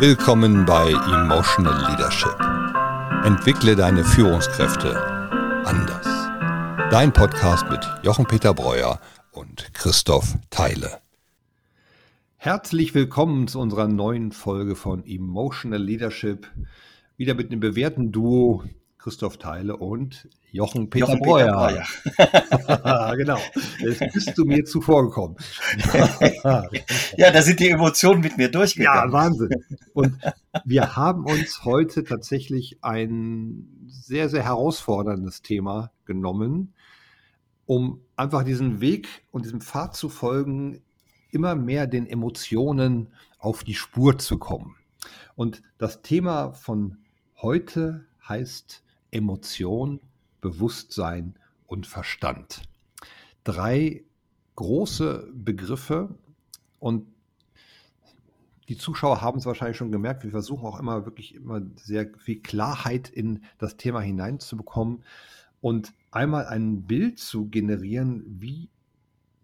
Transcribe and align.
Willkommen 0.00 0.64
bei 0.64 0.92
Emotional 0.92 1.90
Leadership. 1.90 2.38
Entwickle 3.24 3.74
deine 3.74 4.04
Führungskräfte 4.04 4.96
anders. 5.64 6.06
Dein 6.92 7.12
Podcast 7.12 7.68
mit 7.68 7.80
Jochen-Peter 8.04 8.54
Breuer 8.54 9.00
und 9.32 9.74
Christoph 9.74 10.36
Theile. 10.50 11.00
Herzlich 12.36 12.94
willkommen 12.94 13.48
zu 13.48 13.58
unserer 13.58 13.88
neuen 13.88 14.30
Folge 14.30 14.76
von 14.76 15.04
Emotional 15.04 15.82
Leadership. 15.82 16.46
Wieder 17.16 17.34
mit 17.34 17.50
einem 17.50 17.58
bewährten 17.58 18.12
Duo 18.12 18.62
Christoph 18.98 19.38
Theile 19.38 19.76
und 19.76 20.28
Jochen 20.50 20.90
Peter 20.90 21.06
Jochen 21.06 21.20
Breuer. 21.20 21.84
Peter 22.16 23.16
genau. 23.16 23.38
Jetzt 23.78 24.12
bist 24.12 24.36
du 24.36 24.44
mir 24.44 24.64
zuvor 24.64 25.04
gekommen. 25.04 25.36
ja, 27.16 27.30
da 27.30 27.42
sind 27.42 27.60
die 27.60 27.70
Emotionen 27.70 28.20
mit 28.20 28.36
mir 28.36 28.50
durchgegangen. 28.50 29.10
Ja, 29.10 29.12
Wahnsinn. 29.12 29.50
Und 29.94 30.18
wir 30.64 30.96
haben 30.96 31.24
uns 31.24 31.64
heute 31.64 32.02
tatsächlich 32.02 32.78
ein 32.82 33.86
sehr, 33.86 34.28
sehr 34.28 34.42
herausforderndes 34.42 35.42
Thema 35.42 35.92
genommen, 36.04 36.74
um 37.66 38.00
einfach 38.16 38.42
diesen 38.42 38.80
Weg 38.80 39.06
und 39.30 39.44
diesem 39.44 39.60
Pfad 39.60 39.94
zu 39.94 40.08
folgen, 40.08 40.82
immer 41.30 41.54
mehr 41.54 41.86
den 41.86 42.06
Emotionen 42.06 43.12
auf 43.38 43.62
die 43.62 43.74
Spur 43.74 44.18
zu 44.18 44.38
kommen. 44.38 44.74
Und 45.36 45.62
das 45.78 46.02
Thema 46.02 46.52
von 46.52 46.98
heute 47.36 48.06
heißt 48.28 48.82
Emotion, 49.10 50.00
Bewusstsein 50.40 51.34
und 51.66 51.86
Verstand. 51.86 52.62
Drei 53.44 54.04
große 54.56 55.30
Begriffe 55.32 56.14
und 56.78 57.06
die 58.68 58.76
Zuschauer 58.76 59.22
haben 59.22 59.38
es 59.38 59.46
wahrscheinlich 59.46 59.78
schon 59.78 59.92
gemerkt. 59.92 60.24
Wir 60.24 60.30
versuchen 60.30 60.66
auch 60.66 60.78
immer 60.78 61.06
wirklich 61.06 61.34
immer 61.34 61.62
sehr 61.76 62.10
viel 62.18 62.40
Klarheit 62.40 63.08
in 63.08 63.44
das 63.56 63.78
Thema 63.78 64.00
hineinzubekommen 64.00 65.02
und 65.60 65.94
einmal 66.10 66.46
ein 66.46 66.82
Bild 66.82 67.18
zu 67.18 67.46
generieren, 67.48 68.24
wie 68.26 68.68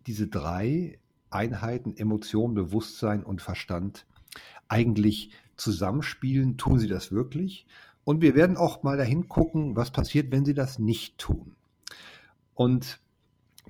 diese 0.07 0.29
drei 0.29 0.99
Einheiten 1.31 1.97
Emotion, 1.97 2.55
Bewusstsein 2.55 3.25
und 3.25 3.41
Verstand 3.41 4.07
eigentlich 4.69 5.31
zusammenspielen. 5.57 6.57
Tun 6.59 6.79
sie 6.79 6.89
das 6.89 7.11
wirklich? 7.11 7.67
Und 8.05 8.21
wir 8.21 8.35
werden 8.35 8.57
auch 8.57 8.83
mal 8.83 8.97
dahin 8.97 9.29
gucken, 9.29 9.77
was 9.77 9.91
passiert, 9.91 10.31
wenn 10.31 10.45
sie 10.45 10.55
das 10.55 10.79
nicht 10.79 11.19
tun. 11.19 11.57
Und 12.55 13.01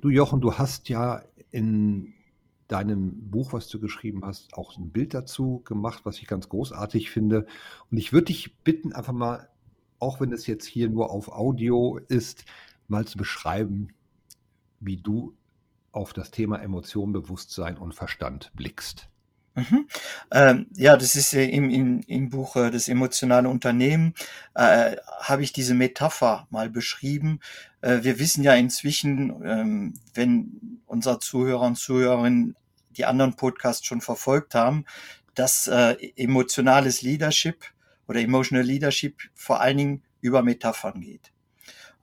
du, 0.00 0.10
Jochen, 0.10 0.40
du 0.40 0.54
hast 0.54 0.88
ja 0.88 1.22
in 1.50 2.14
deinem 2.68 3.30
Buch, 3.30 3.52
was 3.52 3.68
du 3.68 3.78
geschrieben 3.78 4.24
hast, 4.24 4.54
auch 4.54 4.76
ein 4.76 4.90
Bild 4.90 5.14
dazu 5.14 5.62
gemacht, 5.64 6.00
was 6.04 6.18
ich 6.18 6.26
ganz 6.26 6.48
großartig 6.48 7.10
finde. 7.10 7.46
Und 7.90 7.98
ich 7.98 8.12
würde 8.12 8.26
dich 8.26 8.58
bitten, 8.58 8.92
einfach 8.92 9.12
mal, 9.12 9.48
auch 9.98 10.20
wenn 10.20 10.32
es 10.32 10.46
jetzt 10.46 10.66
hier 10.66 10.88
nur 10.88 11.10
auf 11.10 11.28
Audio 11.28 11.98
ist, 12.08 12.44
mal 12.88 13.06
zu 13.06 13.16
beschreiben, 13.16 13.88
wie 14.80 14.96
du 14.96 15.34
auf 15.92 16.12
das 16.12 16.30
Thema 16.30 16.56
Emotion, 16.56 17.12
Bewusstsein 17.12 17.78
und 17.78 17.94
Verstand 17.94 18.50
blickst. 18.54 19.08
Mhm. 19.56 19.86
Ähm, 20.32 20.66
ja, 20.74 20.96
das 20.96 21.14
ist 21.14 21.32
im, 21.32 21.70
im, 21.70 22.00
im 22.08 22.28
Buch 22.28 22.56
äh, 22.56 22.70
Das 22.70 22.88
emotionale 22.88 23.48
Unternehmen, 23.48 24.14
äh, 24.54 24.96
habe 25.20 25.42
ich 25.44 25.52
diese 25.52 25.74
Metapher 25.74 26.48
mal 26.50 26.68
beschrieben. 26.68 27.38
Äh, 27.80 28.02
wir 28.02 28.18
wissen 28.18 28.42
ja 28.42 28.54
inzwischen, 28.54 29.42
ähm, 29.44 29.94
wenn 30.12 30.80
unser 30.86 31.20
Zuhörer 31.20 31.62
und 31.62 31.76
Zuhörerinnen 31.76 32.56
die 32.96 33.04
anderen 33.04 33.34
Podcasts 33.36 33.86
schon 33.86 34.00
verfolgt 34.00 34.54
haben, 34.54 34.86
dass 35.34 35.68
äh, 35.68 35.96
emotionales 36.16 37.02
Leadership 37.02 37.64
oder 38.08 38.20
emotional 38.20 38.64
Leadership 38.64 39.22
vor 39.34 39.60
allen 39.60 39.76
Dingen 39.76 40.02
über 40.20 40.42
Metaphern 40.42 41.00
geht. 41.00 41.33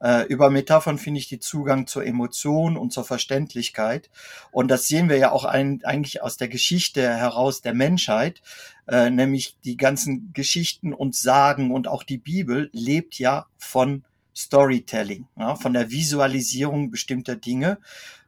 Äh, 0.02 0.23
über 0.27 0.49
Metaphern 0.49 0.97
finde 0.97 1.19
ich 1.19 1.28
die 1.28 1.39
Zugang 1.39 1.85
zur 1.88 2.06
Emotion 2.06 2.75
und 2.75 2.91
zur 2.91 3.03
Verständlichkeit. 3.03 4.09
Und 4.51 4.69
das 4.69 4.88
sehen 4.88 5.09
wir 5.09 5.17
ja 5.17 5.31
auch 5.31 5.45
ein, 5.45 5.81
eigentlich 5.84 6.23
aus 6.23 6.38
der 6.38 6.47
Geschichte 6.47 7.01
heraus 7.01 7.62
der 7.62 7.73
Menschheit, 7.73 8.41
äh, 8.88 9.09
nämlich 9.09 9.57
die 9.63 9.78
ganzen 9.78 10.34
Geschichten 10.34 10.94
und 10.94 11.16
Sagen 11.16 11.72
und 11.72 11.88
auch 11.88 12.03
die 12.03 12.17
Bibel 12.17 12.69
lebt 12.73 13.19
ja 13.19 13.45
von 13.57 14.03
Storytelling, 14.35 15.28
ja, 15.38 15.56
von 15.56 15.73
der 15.73 15.91
Visualisierung 15.91 16.89
bestimmter 16.89 17.35
Dinge, 17.35 17.78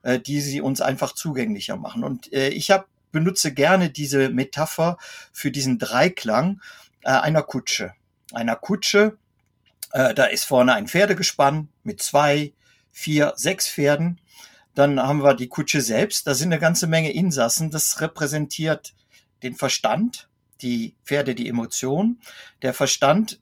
äh, 0.03 0.19
die 0.19 0.41
sie 0.41 0.61
uns 0.61 0.81
einfach 0.81 1.13
zugänglicher 1.13 1.77
machen. 1.77 2.03
Und 2.03 2.31
äh, 2.33 2.49
ich 2.49 2.71
hab, 2.71 2.87
benutze 3.11 3.53
gerne 3.53 3.89
diese 3.89 4.29
Metapher 4.29 4.97
für 5.31 5.51
diesen 5.51 5.79
Dreiklang 5.79 6.61
äh, 7.03 7.09
einer 7.11 7.43
Kutsche. 7.43 7.93
Einer 8.33 8.55
Kutsche, 8.55 9.17
äh, 9.93 10.13
da 10.13 10.25
ist 10.25 10.43
vorne 10.45 10.73
ein 10.73 10.87
Pferdegespann 10.87 11.69
mit 11.83 12.01
zwei, 12.01 12.51
vier, 12.91 13.33
sechs 13.35 13.69
Pferden. 13.69 14.19
Dann 14.75 14.99
haben 14.99 15.23
wir 15.23 15.35
die 15.35 15.47
Kutsche 15.47 15.81
selbst. 15.81 16.25
Da 16.27 16.33
sind 16.33 16.51
eine 16.51 16.59
ganze 16.59 16.87
Menge 16.87 17.13
Insassen. 17.13 17.69
Das 17.69 18.01
repräsentiert 18.01 18.93
den 19.43 19.55
Verstand, 19.55 20.29
die 20.61 20.95
Pferde, 21.05 21.35
die 21.35 21.47
Emotion. 21.47 22.19
Der 22.63 22.73
Verstand, 22.73 23.39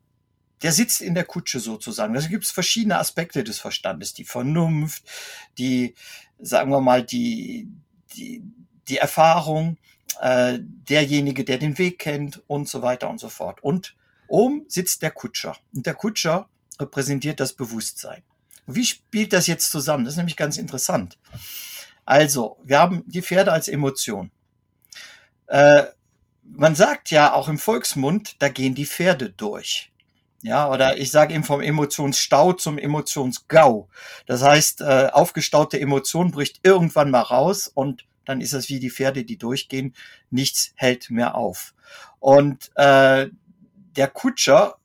der 0.62 0.74
sitzt 0.74 1.02
in 1.02 1.16
der 1.16 1.24
Kutsche 1.24 1.62
sozusagen. 1.62 2.14
Da 2.14 2.20
gibt 2.20 2.44
es 2.44 2.52
verschiedene 2.52 3.00
Aspekte 3.00 3.46
des 3.46 3.60
Verstandes. 3.60 4.14
Die 4.14 4.26
Vernunft, 4.26 5.04
die, 5.58 5.96
sagen 6.38 6.72
wir 6.72 6.82
mal, 6.82 7.02
die, 7.02 7.70
die, 8.14 8.44
die 8.90 8.98
Erfahrung, 8.98 9.78
äh, 10.20 10.60
derjenige, 10.60 11.46
der 11.46 11.60
den 11.60 11.78
Weg 11.78 11.98
kennt 11.98 12.44
und 12.48 12.68
so 12.68 12.82
weiter 12.82 13.10
und 13.10 13.22
so 13.22 13.30
fort. 13.30 13.64
Und 13.64 13.96
Oben 14.32 14.66
sitzt 14.70 15.02
der 15.02 15.12
Kutscher 15.12 15.58
und 15.76 15.86
der 15.86 15.94
Kutscher 15.94 16.48
repräsentiert 16.80 17.42
das 17.42 17.52
Bewusstsein. 17.52 18.24
Wie 18.66 18.86
spielt 18.86 19.34
das 19.34 19.48
jetzt 19.48 19.72
zusammen? 19.72 20.06
Das 20.06 20.14
ist 20.14 20.18
nämlich 20.18 20.38
ganz 20.38 20.58
interessant. 20.58 21.18
Also, 22.06 22.58
wir 22.64 22.80
haben 22.80 23.04
die 23.08 23.22
Pferde 23.22 23.52
als 23.52 23.68
Emotion. 23.68 24.32
Äh, 25.48 25.84
man 26.44 26.76
sagt 26.76 27.12
ja 27.12 27.34
auch 27.34 27.50
im 27.50 27.58
Volksmund, 27.58 28.38
da 28.40 28.48
gehen 28.48 28.74
die 28.74 28.86
Pferde 28.86 29.32
durch. 29.32 29.92
Ja, 30.44 30.72
oder 30.72 30.98
ich 30.98 31.12
sage 31.12 31.34
eben 31.34 31.44
vom 31.44 31.60
Emotionsstau 31.60 32.54
zum 32.54 32.78
Emotionsgau. 32.78 33.90
Das 34.28 34.42
heißt, 34.42 34.80
äh, 34.80 35.10
aufgestaute 35.12 35.78
Emotion 35.78 36.32
bricht 36.32 36.62
irgendwann 36.64 37.12
mal 37.12 37.22
raus 37.22 37.68
und 37.68 38.06
dann 38.24 38.40
ist 38.40 38.54
es 38.54 38.70
wie 38.70 38.80
die 38.80 38.92
Pferde, 38.92 39.26
die 39.26 39.38
durchgehen. 39.38 39.94
Nichts 40.30 40.72
hält 40.76 41.10
mehr 41.10 41.36
auf. 41.36 41.74
Und 42.20 42.72
äh, 42.76 43.28
der 43.96 44.08
Kutscher, 44.08 44.76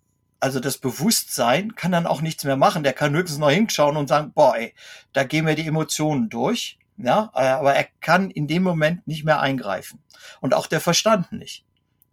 also 0.41 0.61
das 0.61 0.79
Bewusstsein, 0.79 1.75
kann 1.75 1.93
dann 1.93 2.07
auch 2.07 2.21
nichts 2.21 2.45
mehr 2.45 2.57
machen. 2.57 2.83
Der 2.83 2.93
kann 2.93 3.15
höchstens 3.15 3.39
noch 3.39 3.51
hinschauen 3.51 3.97
und 3.97 4.09
sagen, 4.09 4.33
boah, 4.33 4.57
ey, 4.57 4.75
da 5.13 5.25
gehen 5.25 5.45
mir 5.45 5.55
die 5.55 5.67
Emotionen 5.67 6.29
durch. 6.29 6.79
Ja, 6.99 7.31
aber 7.35 7.75
er 7.75 7.89
kann 8.01 8.31
in 8.31 8.47
dem 8.47 8.63
Moment 8.63 9.07
nicht 9.07 9.25
mehr 9.25 9.41
eingreifen. 9.41 10.03
Und 10.41 10.55
auch 10.55 10.67
der 10.67 10.81
Verstand 10.81 11.33
nicht. 11.33 11.65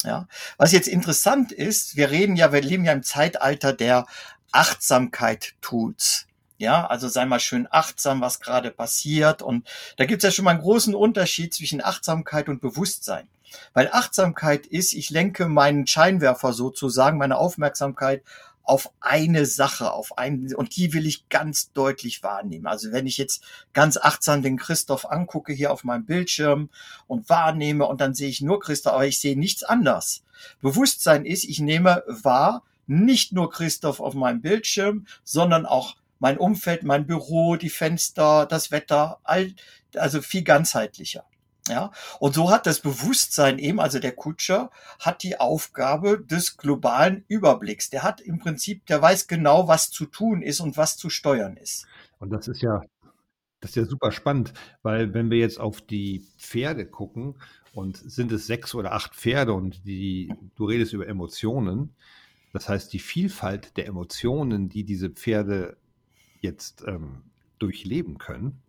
Ja, 0.03 0.27
was 0.57 0.73
jetzt 0.73 0.89
interessant 0.89 1.53
ist, 1.53 1.95
wir 1.95 2.11
reden 2.11 2.35
ja, 2.35 2.51
wir 2.51 2.61
leben 2.61 2.83
ja 2.83 2.91
im 2.91 3.03
Zeitalter 3.03 3.71
der 3.71 4.05
Achtsamkeit-Tools. 4.51 6.27
Ja, 6.57 6.85
also 6.85 7.07
sei 7.07 7.25
mal 7.25 7.39
schön 7.39 7.67
achtsam, 7.71 8.21
was 8.21 8.39
gerade 8.39 8.71
passiert. 8.71 9.41
Und 9.41 9.67
da 9.97 10.05
gibt 10.05 10.23
es 10.23 10.27
ja 10.27 10.31
schon 10.31 10.45
mal 10.45 10.51
einen 10.51 10.61
großen 10.61 10.93
Unterschied 10.93 11.53
zwischen 11.53 11.83
Achtsamkeit 11.83 12.49
und 12.49 12.61
Bewusstsein. 12.61 13.27
Weil 13.73 13.89
Achtsamkeit 13.91 14.65
ist, 14.65 14.93
ich 14.93 15.09
lenke 15.09 15.47
meinen 15.47 15.87
Scheinwerfer 15.87 16.53
sozusagen, 16.53 17.17
meine 17.17 17.37
Aufmerksamkeit 17.37 18.23
auf 18.63 18.91
eine 19.01 19.45
Sache, 19.45 19.91
auf 19.91 20.17
einen, 20.17 20.55
und 20.55 20.75
die 20.77 20.93
will 20.93 21.05
ich 21.05 21.27
ganz 21.27 21.73
deutlich 21.73 22.23
wahrnehmen. 22.23 22.65
Also 22.65 22.91
wenn 22.93 23.05
ich 23.05 23.17
jetzt 23.17 23.43
ganz 23.73 23.97
achtsam 23.97 24.41
den 24.41 24.57
Christoph 24.57 25.09
angucke 25.09 25.51
hier 25.51 25.71
auf 25.71 25.83
meinem 25.83 26.05
Bildschirm 26.05 26.69
und 27.07 27.29
wahrnehme 27.29 27.85
und 27.85 27.99
dann 27.99 28.13
sehe 28.13 28.29
ich 28.29 28.41
nur 28.41 28.61
Christoph, 28.61 28.93
aber 28.93 29.05
ich 29.05 29.19
sehe 29.19 29.37
nichts 29.37 29.63
anders. 29.63 30.23
Bewusstsein 30.61 31.25
ist, 31.25 31.44
ich 31.44 31.59
nehme 31.59 32.03
wahr, 32.07 32.63
nicht 32.88 33.33
nur 33.33 33.49
Christoph 33.49 33.99
auf 33.99 34.13
meinem 34.13 34.41
Bildschirm, 34.41 35.07
sondern 35.23 35.65
auch 35.65 35.95
mein 36.19 36.38
Umfeld, 36.38 36.83
mein 36.83 37.06
Büro, 37.06 37.57
die 37.57 37.69
Fenster, 37.69 38.45
das 38.45 38.71
Wetter, 38.71 39.19
all, 39.23 39.53
also 39.95 40.21
viel 40.21 40.44
ganzheitlicher. 40.44 41.25
Ja, 41.69 41.92
und 42.19 42.36
so 42.36 42.51
hat 42.51 42.65
das 42.65 42.81
Bewusstsein 42.81 43.57
eben, 43.57 43.80
also 43.80 44.00
der 44.00 44.12
Kutscher, 44.12 44.69
hat 45.00 45.24
die 45.24 45.39
Aufgabe 45.39 46.21
des 46.21 46.57
globalen 46.57 47.24
Überblicks. 47.30 47.89
Der 47.89 48.04
hat 48.04 48.19
im 48.19 48.39
Prinzip, 48.39 48.86
der 48.88 49.01
weiß 49.01 49.27
genau, 49.27 49.68
was 49.69 49.89
zu 49.89 50.06
tun 50.06 50.42
ist 50.42 50.60
und 50.60 50.75
was 50.75 50.98
zu 50.98 51.10
steuern 51.10 51.56
ist. 51.56 51.86
Und 52.19 52.31
das 52.31 52.50
ist 52.50 52.62
ja, 52.62 52.81
das 53.62 53.71
ist 53.71 53.75
ja 53.77 53.86
super 53.86 54.12
spannend, 54.12 54.54
weil 54.81 55.13
wenn 55.13 55.31
wir 55.31 55.38
jetzt 55.38 55.57
auf 55.57 55.80
die 55.80 56.25
Pferde 56.38 56.86
gucken 56.86 57.36
und 57.74 57.95
sind 57.95 58.33
es 58.33 58.45
sechs 58.45 58.75
oder 58.75 58.92
acht 58.92 59.16
Pferde 59.16 59.54
und 59.54 59.86
die, 59.88 60.33
du 60.56 60.66
redest 60.66 60.92
über 60.92 61.07
Emotionen, 61.07 61.95
das 62.51 62.68
heißt 62.68 62.92
die 62.92 63.00
Vielfalt 63.00 63.77
der 63.77 63.88
Emotionen, 63.88 64.68
die 64.68 64.83
diese 64.83 65.09
Pferde 65.09 65.77
jetzt 66.42 66.83
ähm, 66.86 67.24
durchleben 67.57 68.18
können, 68.18 68.62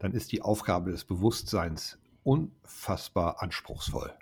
dann 0.00 0.12
ist 0.12 0.32
die 0.32 0.42
Aufgabe 0.42 0.90
des 0.90 1.04
Bewusstseins 1.04 1.96
unfassbar 2.24 3.42
anspruchsvoll. 3.42 4.12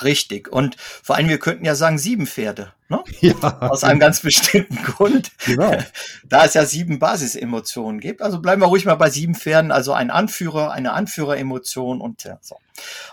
Richtig. 0.00 0.50
Und 0.50 0.76
vor 0.78 1.16
allem, 1.16 1.28
wir 1.28 1.38
könnten 1.38 1.64
ja 1.64 1.74
sagen, 1.74 1.98
sieben 1.98 2.26
Pferde. 2.26 2.72
Ne? 2.88 3.02
Ja. 3.20 3.60
Aus 3.60 3.84
einem 3.84 4.00
ganz 4.00 4.20
bestimmten 4.20 4.76
Grund. 4.82 5.32
Genau. 5.44 5.76
Da 6.24 6.44
es 6.44 6.54
ja 6.54 6.64
sieben 6.64 6.98
Basisemotionen 6.98 8.00
gibt. 8.00 8.22
Also 8.22 8.40
bleiben 8.40 8.62
wir 8.62 8.66
ruhig 8.66 8.86
mal 8.86 8.94
bei 8.94 9.10
sieben 9.10 9.34
Pferden. 9.34 9.70
Also 9.70 9.92
ein 9.92 10.10
Anführer, 10.10 10.72
eine 10.72 10.92
Anführeremotion 10.92 12.00
und 12.00 12.22
so. 12.40 12.56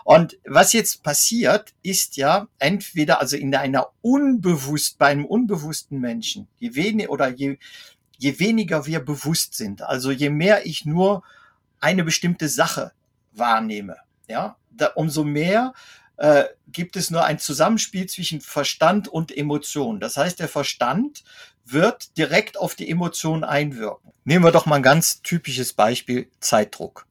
Und 0.05 0.37
was 0.45 0.71
jetzt 0.73 1.03
passiert, 1.03 1.73
ist 1.83 2.15
ja 2.15 2.47
entweder, 2.59 3.19
also 3.19 3.35
in 3.35 3.53
einer 3.53 3.87
unbewusst, 4.01 4.97
bei 4.97 5.07
einem 5.07 5.25
unbewussten 5.25 5.99
Menschen, 5.99 6.47
je 6.59 6.75
weniger 6.75 7.09
oder 7.09 7.27
je, 7.27 7.57
je 8.17 8.39
weniger 8.39 8.85
wir 8.85 9.01
bewusst 9.01 9.55
sind, 9.55 9.81
also 9.81 10.11
je 10.11 10.29
mehr 10.29 10.65
ich 10.65 10.85
nur 10.85 11.23
eine 11.81 12.03
bestimmte 12.03 12.47
Sache 12.47 12.93
wahrnehme, 13.39 13.97
ja, 14.27 14.57
da, 14.69 14.87
umso 14.95 15.23
mehr 15.23 15.73
äh, 16.17 16.45
gibt 16.67 16.95
es 16.95 17.11
nur 17.11 17.23
ein 17.23 17.39
Zusammenspiel 17.39 18.07
zwischen 18.07 18.41
Verstand 18.41 19.07
und 19.07 19.35
Emotion. 19.35 19.99
Das 19.99 20.17
heißt, 20.17 20.39
der 20.39 20.49
Verstand 20.49 21.23
wird 21.65 22.17
direkt 22.17 22.57
auf 22.57 22.75
die 22.75 22.89
Emotion 22.89 23.43
einwirken. 23.43 24.11
Nehmen 24.25 24.43
wir 24.43 24.51
doch 24.51 24.65
mal 24.65 24.77
ein 24.77 24.83
ganz 24.83 25.21
typisches 25.21 25.73
Beispiel, 25.73 26.29
Zeitdruck. 26.39 27.07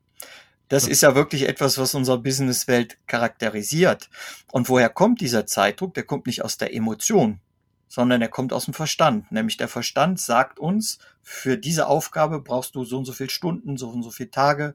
Das 0.69 0.87
ist 0.87 1.01
ja 1.01 1.15
wirklich 1.15 1.49
etwas, 1.49 1.79
was 1.79 1.95
unsere 1.95 2.19
Businesswelt 2.19 2.99
charakterisiert. 3.07 4.11
Und 4.53 4.69
woher 4.69 4.91
kommt 4.91 5.23
dieser 5.23 5.47
Zeitdruck? 5.47 5.95
Der 5.95 6.03
kommt 6.03 6.27
nicht 6.27 6.45
aus 6.45 6.59
der 6.59 6.75
Emotion, 6.75 7.41
sondern 7.89 8.21
er 8.21 8.29
kommt 8.29 8.53
aus 8.53 8.67
dem 8.67 8.75
Verstand. 8.75 9.33
Nämlich 9.33 9.57
der 9.57 9.69
Verstand 9.69 10.21
sagt 10.21 10.59
uns, 10.59 10.99
für 11.23 11.57
diese 11.57 11.87
Aufgabe 11.87 12.41
brauchst 12.41 12.75
du 12.75 12.85
so 12.85 12.99
und 12.99 13.07
so 13.07 13.15
viele 13.15 13.31
Stunden, 13.31 13.79
so 13.79 13.89
und 13.89 14.03
so 14.03 14.11
viele 14.11 14.31
Tage 14.31 14.75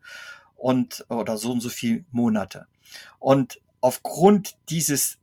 und 0.63 1.06
oder 1.10 1.38
so 1.38 1.51
und 1.51 1.60
so 1.60 1.68
viele 1.68 2.06
Monate. 2.12 2.68
Und 3.19 3.60
aufgrund 3.81 4.56
dieses 4.69 5.18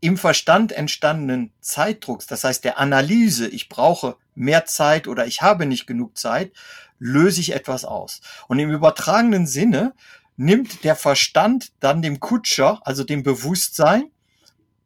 im 0.00 0.16
Verstand 0.16 0.70
entstandenen 0.70 1.52
Zeitdrucks, 1.60 2.28
das 2.28 2.44
heißt 2.44 2.62
der 2.62 2.78
Analyse, 2.78 3.48
ich 3.48 3.68
brauche 3.68 4.16
mehr 4.36 4.66
Zeit 4.66 5.08
oder 5.08 5.26
ich 5.26 5.42
habe 5.42 5.66
nicht 5.66 5.88
genug 5.88 6.16
Zeit, 6.16 6.52
löse 7.00 7.40
ich 7.40 7.54
etwas 7.54 7.84
aus. 7.84 8.20
Und 8.46 8.60
im 8.60 8.70
übertragenen 8.70 9.48
Sinne 9.48 9.94
nimmt 10.36 10.84
der 10.84 10.94
Verstand 10.94 11.72
dann 11.80 12.00
dem 12.00 12.20
Kutscher, 12.20 12.80
also 12.84 13.02
dem 13.02 13.24
Bewusstsein, 13.24 14.12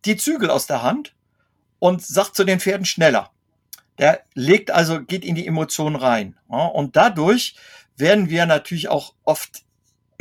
die 0.07 0.17
Zügel 0.17 0.49
aus 0.49 0.67
der 0.67 0.83
Hand 0.83 1.15
und 1.79 2.03
sagt 2.03 2.35
zu 2.35 2.45
den 2.45 2.61
Pferden 2.61 2.87
schneller. 2.87 3.31
Der 3.99 4.23
legt 4.33 4.71
also, 4.71 5.03
geht 5.03 5.23
in 5.23 5.35
die 5.35 5.47
Emotion 5.47 5.97
rein. 5.97 6.39
Und 6.49 6.97
dadurch 6.97 7.57
werden 7.99 8.31
wir 8.31 8.47
natürlich 8.47 8.89
auch 8.89 9.13
oft 9.25 9.65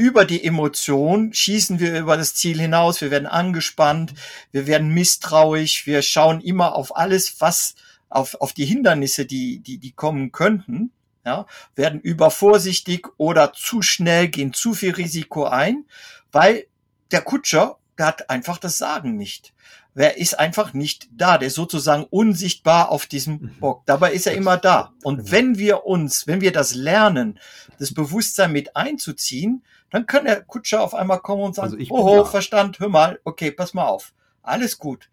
über 0.01 0.25
die 0.25 0.43
Emotion 0.43 1.31
schießen 1.31 1.79
wir 1.79 1.99
über 1.99 2.17
das 2.17 2.33
Ziel 2.33 2.59
hinaus, 2.59 3.01
wir 3.01 3.11
werden 3.11 3.27
angespannt, 3.27 4.15
wir 4.51 4.65
werden 4.65 4.95
misstrauisch, 4.95 5.85
wir 5.85 6.01
schauen 6.01 6.41
immer 6.41 6.73
auf 6.73 6.97
alles, 6.97 7.39
was 7.39 7.75
auf, 8.09 8.33
auf 8.41 8.51
die 8.51 8.65
Hindernisse, 8.65 9.27
die, 9.27 9.59
die, 9.59 9.77
die 9.77 9.91
kommen 9.91 10.31
könnten, 10.31 10.91
ja, 11.23 11.45
werden 11.75 12.01
übervorsichtig 12.01 13.09
oder 13.17 13.53
zu 13.53 13.83
schnell, 13.83 14.27
gehen 14.29 14.53
zu 14.53 14.73
viel 14.73 14.95
Risiko 14.95 15.45
ein, 15.45 15.85
weil 16.31 16.65
der 17.11 17.21
Kutscher, 17.21 17.77
der 17.99 18.07
hat 18.07 18.31
einfach 18.31 18.57
das 18.57 18.79
Sagen 18.79 19.17
nicht. 19.17 19.53
Wer 19.93 20.17
ist 20.17 20.39
einfach 20.39 20.73
nicht 20.73 21.09
da, 21.11 21.37
der 21.37 21.49
ist 21.49 21.55
sozusagen 21.55 22.05
unsichtbar 22.09 22.89
auf 22.89 23.05
diesem 23.07 23.33
mhm. 23.33 23.51
Bock. 23.59 23.83
Dabei 23.85 24.13
ist 24.13 24.25
er 24.25 24.35
immer 24.35 24.57
da. 24.57 24.93
Und 25.03 25.31
wenn 25.31 25.57
wir 25.57 25.85
uns, 25.85 26.27
wenn 26.27 26.39
wir 26.39 26.53
das 26.53 26.75
lernen, 26.75 27.39
das 27.77 27.93
Bewusstsein 27.93 28.53
mit 28.53 28.75
einzuziehen, 28.75 29.63
dann 29.89 30.05
kann 30.05 30.25
der 30.25 30.41
Kutscher 30.43 30.81
auf 30.81 30.95
einmal 30.95 31.19
kommen 31.19 31.43
und 31.43 31.55
sagen, 31.55 31.73
also 31.77 31.93
oh, 31.93 32.23
Verstand, 32.23 32.79
hör 32.79 32.87
mal, 32.87 33.19
okay, 33.25 33.51
pass 33.51 33.73
mal 33.73 33.85
auf. 33.85 34.13
Alles 34.41 34.77
gut. 34.77 35.09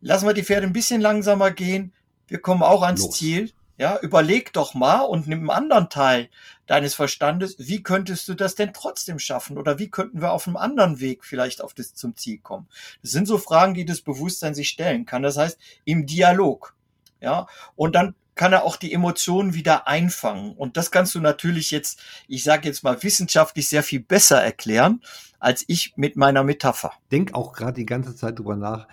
Lassen 0.00 0.26
wir 0.26 0.34
die 0.34 0.44
Pferde 0.44 0.66
ein 0.66 0.72
bisschen 0.72 1.00
langsamer 1.00 1.50
gehen. 1.50 1.92
Wir 2.28 2.40
kommen 2.40 2.62
auch 2.62 2.82
ans 2.82 3.02
Los. 3.02 3.16
Ziel. 3.16 3.50
Ja, 3.80 3.98
überleg 3.98 4.52
doch 4.52 4.74
mal 4.74 5.00
und 5.00 5.26
nimm 5.26 5.48
einen 5.48 5.48
anderen 5.48 5.88
Teil 5.88 6.28
deines 6.66 6.94
Verstandes. 6.94 7.56
Wie 7.58 7.82
könntest 7.82 8.28
du 8.28 8.34
das 8.34 8.54
denn 8.54 8.74
trotzdem 8.74 9.18
schaffen? 9.18 9.56
Oder 9.56 9.78
wie 9.78 9.88
könnten 9.88 10.20
wir 10.20 10.32
auf 10.32 10.46
einem 10.46 10.58
anderen 10.58 11.00
Weg 11.00 11.24
vielleicht 11.24 11.62
auf 11.62 11.72
das 11.72 11.94
zum 11.94 12.14
Ziel 12.14 12.40
kommen? 12.40 12.68
Das 13.00 13.12
sind 13.12 13.26
so 13.26 13.38
Fragen, 13.38 13.72
die 13.72 13.86
das 13.86 14.02
Bewusstsein 14.02 14.54
sich 14.54 14.68
stellen 14.68 15.06
kann. 15.06 15.22
Das 15.22 15.38
heißt, 15.38 15.58
im 15.86 16.04
Dialog. 16.04 16.76
Ja, 17.22 17.46
und 17.74 17.94
dann 17.94 18.14
kann 18.34 18.52
er 18.52 18.64
auch 18.64 18.76
die 18.76 18.92
Emotionen 18.92 19.54
wieder 19.54 19.88
einfangen. 19.88 20.52
Und 20.52 20.76
das 20.76 20.90
kannst 20.90 21.14
du 21.14 21.20
natürlich 21.20 21.70
jetzt, 21.70 22.02
ich 22.28 22.44
sage 22.44 22.68
jetzt 22.68 22.84
mal, 22.84 23.02
wissenschaftlich 23.02 23.70
sehr 23.70 23.82
viel 23.82 24.00
besser 24.00 24.42
erklären, 24.42 25.00
als 25.38 25.64
ich 25.68 25.94
mit 25.96 26.16
meiner 26.16 26.44
Metapher. 26.44 26.92
Denk 27.10 27.32
auch 27.32 27.54
gerade 27.54 27.80
die 27.80 27.86
ganze 27.86 28.14
Zeit 28.14 28.38
drüber 28.38 28.56
nach. 28.56 28.88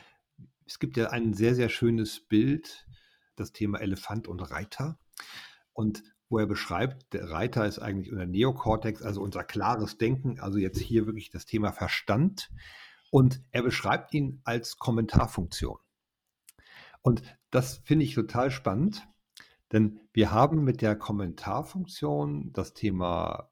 Es 0.66 0.80
gibt 0.80 0.96
ja 0.96 1.10
ein 1.10 1.34
sehr, 1.34 1.56
sehr 1.56 1.68
schönes 1.68 2.22
Bild, 2.22 2.87
das 3.40 3.54
Thema 3.54 3.80
Elefant 3.80 4.28
und 4.28 4.42
Reiter. 4.42 5.00
Und 5.74 6.04
wo 6.30 6.40
er 6.40 6.46
beschreibt, 6.46 7.14
der 7.14 7.30
Reiter 7.30 7.66
ist 7.66 7.80
eigentlich 7.80 8.12
unser 8.12 8.26
Neokortex, 8.26 9.02
also 9.02 9.22
unser 9.22 9.44
klares 9.44 9.98
Denken, 9.98 10.40
also 10.40 10.58
jetzt 10.58 10.80
hier 10.80 11.06
wirklich 11.06 11.30
das 11.30 11.46
Thema 11.46 11.72
Verstand. 11.72 12.50
Und 13.10 13.42
er 13.52 13.64
beschreibt 13.64 14.14
ihn 14.14 14.42
als 14.44 14.78
Kommentarfunktion. 14.78 15.78
Und 17.02 17.22
das 17.52 17.78
finde 17.86 18.04
ich 18.04 18.14
total 18.14 18.52
spannend, 18.52 19.08
denn 19.72 20.02
wir 20.12 20.32
haben 20.32 20.64
mit 20.64 20.82
der 20.82 20.98
Kommentarfunktion 20.98 22.52
das 22.52 22.74
Thema 22.74 23.50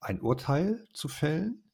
ein 0.00 0.20
Urteil 0.20 0.86
zu 0.92 1.08
fällen. 1.08 1.70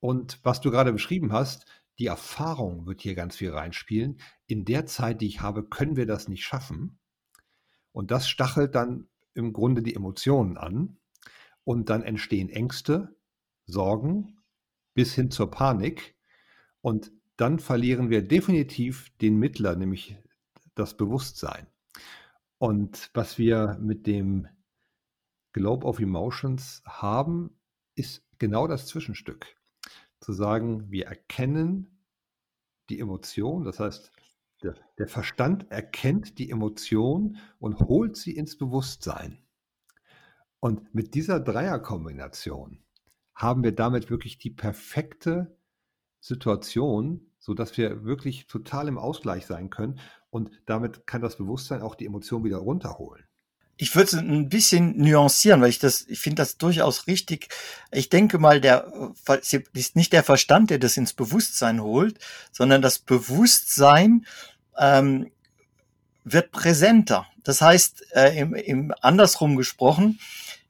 Und 0.00 0.40
was 0.44 0.60
du 0.60 0.70
gerade 0.70 0.92
beschrieben 0.92 1.32
hast, 1.32 1.66
die 1.98 2.06
Erfahrung 2.06 2.86
wird 2.86 3.00
hier 3.00 3.14
ganz 3.14 3.36
viel 3.36 3.50
reinspielen. 3.50 4.20
In 4.46 4.64
der 4.64 4.86
Zeit, 4.86 5.20
die 5.20 5.26
ich 5.26 5.40
habe, 5.40 5.64
können 5.64 5.96
wir 5.96 6.06
das 6.06 6.28
nicht 6.28 6.44
schaffen. 6.44 6.98
Und 7.92 8.10
das 8.10 8.28
stachelt 8.28 8.74
dann 8.74 9.08
im 9.34 9.52
Grunde 9.52 9.82
die 9.82 9.94
Emotionen 9.94 10.56
an. 10.56 10.98
Und 11.64 11.90
dann 11.90 12.02
entstehen 12.02 12.48
Ängste, 12.48 13.16
Sorgen 13.66 14.38
bis 14.94 15.14
hin 15.14 15.30
zur 15.30 15.50
Panik. 15.50 16.16
Und 16.80 17.12
dann 17.36 17.58
verlieren 17.58 18.10
wir 18.10 18.26
definitiv 18.26 19.12
den 19.18 19.38
Mittler, 19.38 19.76
nämlich 19.76 20.16
das 20.74 20.96
Bewusstsein. 20.96 21.66
Und 22.58 23.10
was 23.14 23.38
wir 23.38 23.78
mit 23.80 24.06
dem 24.06 24.48
Globe 25.52 25.86
of 25.86 25.98
Emotions 25.98 26.82
haben, 26.84 27.58
ist 27.94 28.24
genau 28.38 28.66
das 28.66 28.86
Zwischenstück. 28.86 29.57
Zu 30.20 30.32
sagen, 30.32 30.90
wir 30.90 31.06
erkennen 31.06 32.04
die 32.90 33.00
Emotion, 33.00 33.64
das 33.64 33.80
heißt, 33.80 34.12
der, 34.62 34.74
der 34.98 35.08
Verstand 35.08 35.70
erkennt 35.70 36.38
die 36.38 36.50
Emotion 36.50 37.36
und 37.58 37.78
holt 37.78 38.16
sie 38.16 38.36
ins 38.36 38.58
Bewusstsein. 38.58 39.38
Und 40.60 40.92
mit 40.94 41.14
dieser 41.14 41.38
Dreierkombination 41.38 42.82
haben 43.34 43.62
wir 43.62 43.72
damit 43.72 44.10
wirklich 44.10 44.38
die 44.38 44.50
perfekte 44.50 45.56
Situation, 46.18 47.30
sodass 47.38 47.76
wir 47.76 48.04
wirklich 48.04 48.48
total 48.48 48.88
im 48.88 48.98
Ausgleich 48.98 49.46
sein 49.46 49.70
können. 49.70 50.00
Und 50.30 50.50
damit 50.66 51.06
kann 51.06 51.22
das 51.22 51.36
Bewusstsein 51.36 51.82
auch 51.82 51.94
die 51.94 52.06
Emotion 52.06 52.42
wieder 52.42 52.58
runterholen. 52.58 53.27
Ich 53.80 53.94
würde 53.94 54.08
es 54.08 54.14
ein 54.14 54.48
bisschen 54.48 54.98
nuancieren, 54.98 55.62
weil 55.62 55.70
ich 55.70 55.78
das, 55.78 56.04
ich 56.08 56.18
finde 56.18 56.42
das 56.42 56.58
durchaus 56.58 57.06
richtig. 57.06 57.48
Ich 57.92 58.08
denke 58.08 58.38
mal, 58.38 58.60
der 58.60 58.92
ist 59.72 59.94
nicht 59.94 60.12
der 60.12 60.24
Verstand, 60.24 60.70
der 60.70 60.80
das 60.80 60.96
ins 60.96 61.12
Bewusstsein 61.12 61.80
holt, 61.80 62.18
sondern 62.50 62.82
das 62.82 62.98
Bewusstsein 62.98 64.26
ähm, 64.76 65.30
wird 66.24 66.50
präsenter. 66.50 67.26
Das 67.44 67.60
heißt, 67.60 68.04
äh, 68.16 68.36
im, 68.40 68.54
im 68.54 68.94
andersrum 69.00 69.56
gesprochen, 69.56 70.18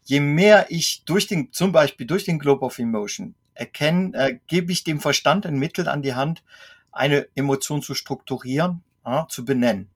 je 0.05 0.21
mehr 0.21 0.67
ich 0.69 1.03
durch 1.07 1.27
den, 1.27 1.50
zum 1.53 1.73
Beispiel 1.73 2.07
durch 2.07 2.25
den 2.25 2.38
Globe 2.38 2.65
of 2.67 2.79
Emotion 2.79 3.35
erkennen, 3.55 4.12
äh, 4.12 4.38
gebe 4.47 4.71
ich 4.71 4.85
dem 4.85 5.00
Verstand 5.00 5.47
ein 5.47 5.59
Mittel 5.59 5.88
an 5.88 6.03
die 6.03 6.15
Hand, 6.15 6.43
eine 6.93 7.27
Emotion 7.35 7.81
zu 7.81 7.95
strukturieren, 7.95 8.83
ja, 9.05 9.27
zu 9.29 9.47
benennen. 9.47 9.88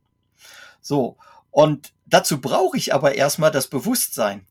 So, 0.81 1.19
und 1.51 1.93
dazu 2.13 2.41
brauche 2.41 2.77
ich 2.77 2.95
aber 2.95 3.15
erstmal 3.15 3.51
das 3.51 3.69
Bewusstsein. 3.69 4.47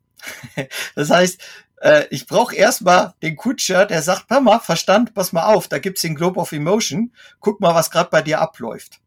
das 0.95 1.09
heißt, 1.09 1.41
äh, 1.81 2.05
ich 2.09 2.27
brauche 2.27 2.55
erstmal 2.55 3.13
den 3.21 3.35
Kutscher, 3.35 3.85
der 3.85 4.01
sagt, 4.01 4.25
hör 4.29 4.59
Verstand, 4.59 5.13
pass 5.13 5.33
mal 5.33 5.53
auf, 5.53 5.67
da 5.67 5.79
gibt's 5.79 6.01
den 6.01 6.15
Globe 6.15 6.39
of 6.39 6.51
Emotion, 6.51 7.13
guck 7.39 7.59
mal, 7.59 7.75
was 7.75 7.91
gerade 7.91 8.09
bei 8.09 8.21
dir 8.21 8.39
abläuft. 8.39 8.99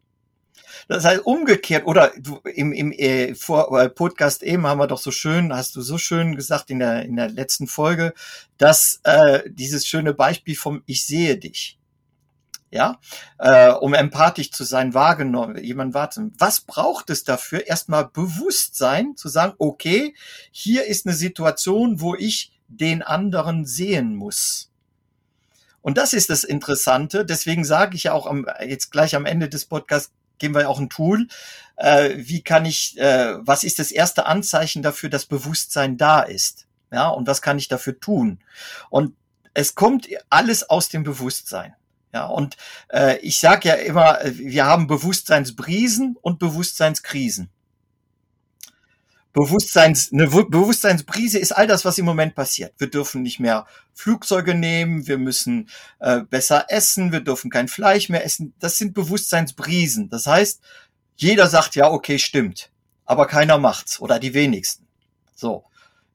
Das 0.89 1.05
heißt 1.05 1.25
umgekehrt, 1.25 1.87
oder 1.87 2.13
im, 2.45 2.73
im 2.73 2.93
äh, 2.93 3.35
vor, 3.35 3.81
äh, 3.81 3.89
Podcast 3.89 4.43
eben 4.43 4.67
haben 4.67 4.79
wir 4.79 4.87
doch 4.87 4.99
so 4.99 5.11
schön, 5.11 5.55
hast 5.55 5.77
du 5.77 5.81
so 5.81 5.99
schön 5.99 6.37
gesagt 6.37 6.71
in 6.71 6.81
der, 6.81 7.05
in 7.05 7.17
der 7.17 7.31
letzten 7.31 7.67
Folge, 7.67 8.13
dass 8.59 9.01
äh, 9.05 9.43
dieses 9.47 9.87
schöne 9.87 10.13
Beispiel 10.13 10.57
vom 10.57 10.83
Ich 10.87 11.07
sehe 11.07 11.39
dich. 11.39 11.79
Ja, 12.75 12.99
äh, 13.39 13.71
um 13.71 13.95
empathisch 13.95 14.51
zu 14.51 14.65
sein, 14.65 14.95
wahrgenommen, 14.95 15.63
jemand 15.63 15.95
warten. 15.95 16.35
Was 16.39 16.61
braucht 16.61 17.09
es 17.09 17.23
dafür? 17.23 17.69
Erstmal 17.69 18.09
Bewusstsein 18.09 19.15
zu 19.15 19.29
sagen, 19.29 19.55
okay, 19.59 20.13
hier 20.51 20.85
ist 20.85 21.07
eine 21.07 21.15
Situation, 21.15 22.01
wo 22.01 22.17
ich 22.17 22.51
den 22.67 23.03
anderen 23.03 23.65
sehen 23.65 24.17
muss. 24.17 24.73
Und 25.83 25.99
das 25.99 26.13
ist 26.15 26.31
das 26.31 26.43
Interessante. 26.43 27.25
Deswegen 27.25 27.65
sage 27.65 27.95
ich 27.95 28.03
ja 28.03 28.13
auch 28.13 28.27
am, 28.27 28.45
jetzt 28.67 28.91
gleich 28.91 29.15
am 29.15 29.25
Ende 29.25 29.49
des 29.49 29.67
Podcasts, 29.67 30.11
geben 30.39 30.57
wir 30.57 30.69
auch 30.69 30.81
ein 30.81 30.91
Tool. 30.91 31.29
Äh, 31.77 32.15
wie 32.17 32.43
kann 32.43 32.67
ich, 32.67 32.99
äh, 32.99 33.37
was 33.39 33.63
ist 33.63 33.79
das 33.79 33.93
erste 33.93 34.27
Anzeichen 34.27 34.83
dafür, 34.83 35.11
dass 35.11 35.27
Bewusstsein 35.27 35.97
da 35.97 36.23
ist? 36.23 36.67
Ja, 36.91 37.07
und 37.07 37.29
was 37.29 37.41
kann 37.41 37.57
ich 37.57 37.69
dafür 37.69 38.01
tun? 38.01 38.41
Und 38.91 39.15
es 39.53 39.77
kommt 39.77 40.09
alles 40.29 40.69
aus 40.69 40.89
dem 40.89 41.05
Bewusstsein. 41.05 41.77
Ja, 42.15 42.27
und 42.27 42.57
äh, 42.93 43.19
ich 43.19 43.41
sage 43.41 43.69
ja 43.69 43.75
immer, 43.75 44.21
wir 44.25 44.67
haben 44.67 44.87
Bewusstseinsbrisen 44.87 46.17
und 46.23 46.39
Bewusstseinskrisen. 46.39 47.51
Bewusstseins, 49.33 50.13
eine 50.13 50.29
Bewusstseinsbrise 50.29 51.41
ist 51.41 51.51
all 51.51 51.67
das, 51.67 51.85
was 51.85 51.99
im 51.99 52.05
Moment 52.05 52.37
passiert. 52.37 52.73
Wir 52.79 52.89
dürfen 52.89 53.23
nicht 53.23 53.41
mehr 53.41 53.67
Flugzeuge 53.93 54.55
nehmen, 54.55 55.09
wir 55.09 55.19
müssen 55.19 55.69
äh, 55.99 56.21
besser 56.21 56.67
essen, 56.69 57.11
wir 57.11 57.19
dürfen 57.19 57.51
kein 57.51 57.67
Fleisch 57.67 58.09
mehr 58.09 58.25
essen. 58.25 58.55
Das 58.61 58.79
sind 58.79 58.95
Bewusstseinsbrisen. 58.95 60.09
Das 60.09 60.27
heißt, 60.27 60.61
jeder 61.17 61.49
sagt 61.49 61.75
ja, 61.75 61.91
okay, 61.91 62.21
stimmt, 62.21 62.71
aber 63.05 63.27
keiner 63.27 63.59
macht's 63.59 63.99
oder 63.99 64.21
die 64.21 64.35
wenigsten. 64.35 64.87
So, 65.35 65.65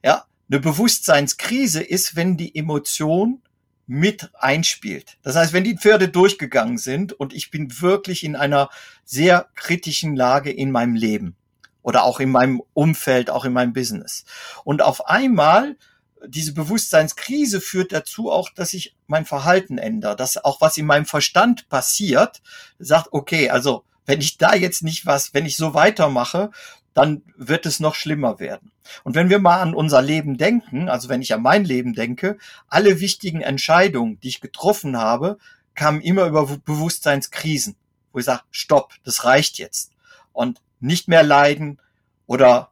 ja, 0.02 0.24
eine 0.50 0.62
Bewusstseinskrise 0.62 1.84
ist, 1.84 2.16
wenn 2.16 2.38
die 2.38 2.56
Emotion 2.56 3.42
mit 3.90 4.30
einspielt. 4.36 5.18
Das 5.24 5.36
heißt, 5.36 5.52
wenn 5.52 5.64
die 5.64 5.76
Pferde 5.76 6.10
durchgegangen 6.10 6.78
sind 6.78 7.12
und 7.12 7.34
ich 7.34 7.50
bin 7.50 7.82
wirklich 7.82 8.24
in 8.24 8.36
einer 8.36 8.70
sehr 9.04 9.50
kritischen 9.56 10.16
Lage 10.16 10.52
in 10.52 10.70
meinem 10.70 10.94
Leben 10.94 11.36
oder 11.82 12.04
auch 12.04 12.20
in 12.20 12.30
meinem 12.30 12.62
Umfeld, 12.76 13.32
auch 13.32 13.46
in 13.46 13.54
meinem 13.54 13.74
Business. 13.74 14.26
Und 14.64 14.84
auf 14.84 15.08
einmal 15.08 15.76
diese 16.28 16.54
Bewusstseinskrise 16.54 17.62
führt 17.62 17.92
dazu 17.92 18.30
auch, 18.32 18.50
dass 18.52 18.74
ich 18.74 18.96
mein 19.08 19.26
Verhalten 19.26 19.80
ändere, 19.80 20.16
dass 20.16 20.38
auch 20.38 20.62
was 20.62 20.78
in 20.78 20.86
meinem 20.86 21.06
Verstand 21.08 21.68
passiert, 21.68 22.44
sagt, 22.78 23.08
okay, 23.12 23.50
also 23.50 23.86
wenn 24.06 24.22
ich 24.22 24.38
da 24.38 24.54
jetzt 24.54 24.84
nicht 24.84 25.08
was, 25.08 25.34
wenn 25.34 25.48
ich 25.48 25.58
so 25.58 25.74
weitermache, 25.74 26.52
dann 26.94 27.22
wird 27.38 27.66
es 27.66 27.80
noch 27.80 27.96
schlimmer 27.96 28.40
werden. 28.40 28.72
Und 29.04 29.16
wenn 29.16 29.30
wir 29.30 29.40
mal 29.40 29.62
an 29.62 29.74
unser 29.74 30.02
Leben 30.02 30.38
denken, 30.38 30.90
also 30.90 31.10
wenn 31.10 31.22
ich 31.22 31.34
an 31.34 31.42
mein 31.42 31.64
Leben 31.64 31.94
denke, 31.94 32.38
alle 32.68 33.00
wichtigen 33.00 33.42
Entscheidungen, 33.42 34.20
die 34.20 34.30
ich 34.30 34.42
getroffen 34.42 34.98
habe, 34.98 35.38
kamen 35.76 36.02
immer 36.02 36.26
über 36.26 36.46
Bewusstseinskrisen, 36.46 37.76
wo 38.12 38.20
ich 38.20 38.26
sage, 38.26 38.44
stopp, 38.52 38.94
das 39.04 39.24
reicht 39.24 39.58
jetzt. 39.60 39.92
Und 40.34 40.62
nicht 40.80 41.08
mehr 41.08 41.24
leiden 41.24 41.80
oder 42.26 42.70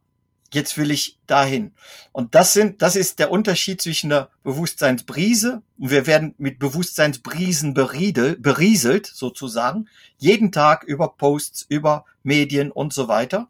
jetzt 0.54 0.78
will 0.78 0.92
ich 0.92 1.18
dahin. 1.28 1.74
Und 2.12 2.36
das 2.36 2.54
sind, 2.54 2.82
das 2.82 2.96
ist 2.96 3.20
der 3.20 3.32
Unterschied 3.32 3.82
zwischen 3.82 4.12
einer 4.12 4.30
Bewusstseinsbrise 4.44 5.62
und 5.78 5.90
wir 5.90 6.08
werden 6.08 6.36
mit 6.38 6.60
Bewusstseinsbrisen 6.60 7.74
beriedel, 7.74 8.38
berieselt 8.38 9.08
sozusagen 9.08 9.88
jeden 10.18 10.52
Tag 10.52 10.84
über 10.84 11.10
Posts, 11.10 11.66
über 11.70 12.06
Medien 12.24 12.72
und 12.72 12.94
so 12.94 13.08
weiter. 13.08 13.50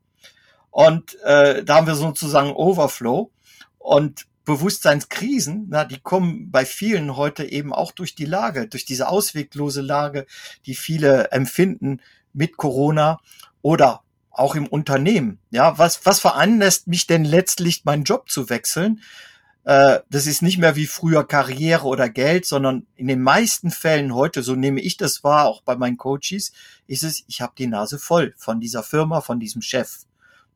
Und 0.77 1.19
äh, 1.23 1.63
da 1.63 1.77
haben 1.77 1.87
wir 1.87 1.95
sozusagen 1.95 2.51
Overflow 2.51 3.31
und 3.79 4.27
Bewusstseinskrisen, 4.45 5.65
na, 5.71 5.85
die 5.85 5.99
kommen 5.99 6.51
bei 6.51 6.65
vielen 6.65 7.17
heute 7.17 7.45
eben 7.45 7.73
auch 7.73 7.91
durch 7.91 8.13
die 8.13 8.25
Lage, 8.25 8.67
durch 8.67 8.85
diese 8.85 9.09
ausweglose 9.09 9.81
Lage, 9.81 10.27
die 10.67 10.75
viele 10.75 11.31
empfinden 11.31 11.99
mit 12.31 12.57
Corona 12.57 13.19
oder 13.63 14.03
auch 14.29 14.53
im 14.53 14.67
Unternehmen. 14.67 15.39
Ja, 15.49 15.79
was, 15.79 16.05
was 16.05 16.19
veranlasst 16.19 16.85
mich 16.85 17.07
denn 17.07 17.25
letztlich, 17.25 17.83
meinen 17.83 18.03
Job 18.03 18.29
zu 18.29 18.51
wechseln? 18.51 19.01
Äh, 19.63 20.01
das 20.11 20.27
ist 20.27 20.43
nicht 20.43 20.59
mehr 20.59 20.75
wie 20.75 20.85
früher 20.85 21.27
Karriere 21.27 21.87
oder 21.87 22.07
Geld, 22.07 22.45
sondern 22.45 22.85
in 22.95 23.07
den 23.07 23.23
meisten 23.23 23.71
Fällen 23.71 24.13
heute, 24.13 24.43
so 24.43 24.53
nehme 24.53 24.81
ich 24.81 24.95
das 24.95 25.23
wahr, 25.23 25.47
auch 25.47 25.63
bei 25.63 25.75
meinen 25.75 25.97
Coaches, 25.97 26.51
ist 26.85 27.01
es, 27.01 27.23
ich 27.25 27.41
habe 27.41 27.53
die 27.57 27.65
Nase 27.65 27.97
voll 27.97 28.35
von 28.37 28.59
dieser 28.59 28.83
Firma, 28.83 29.21
von 29.21 29.39
diesem 29.39 29.63
Chef. 29.63 30.01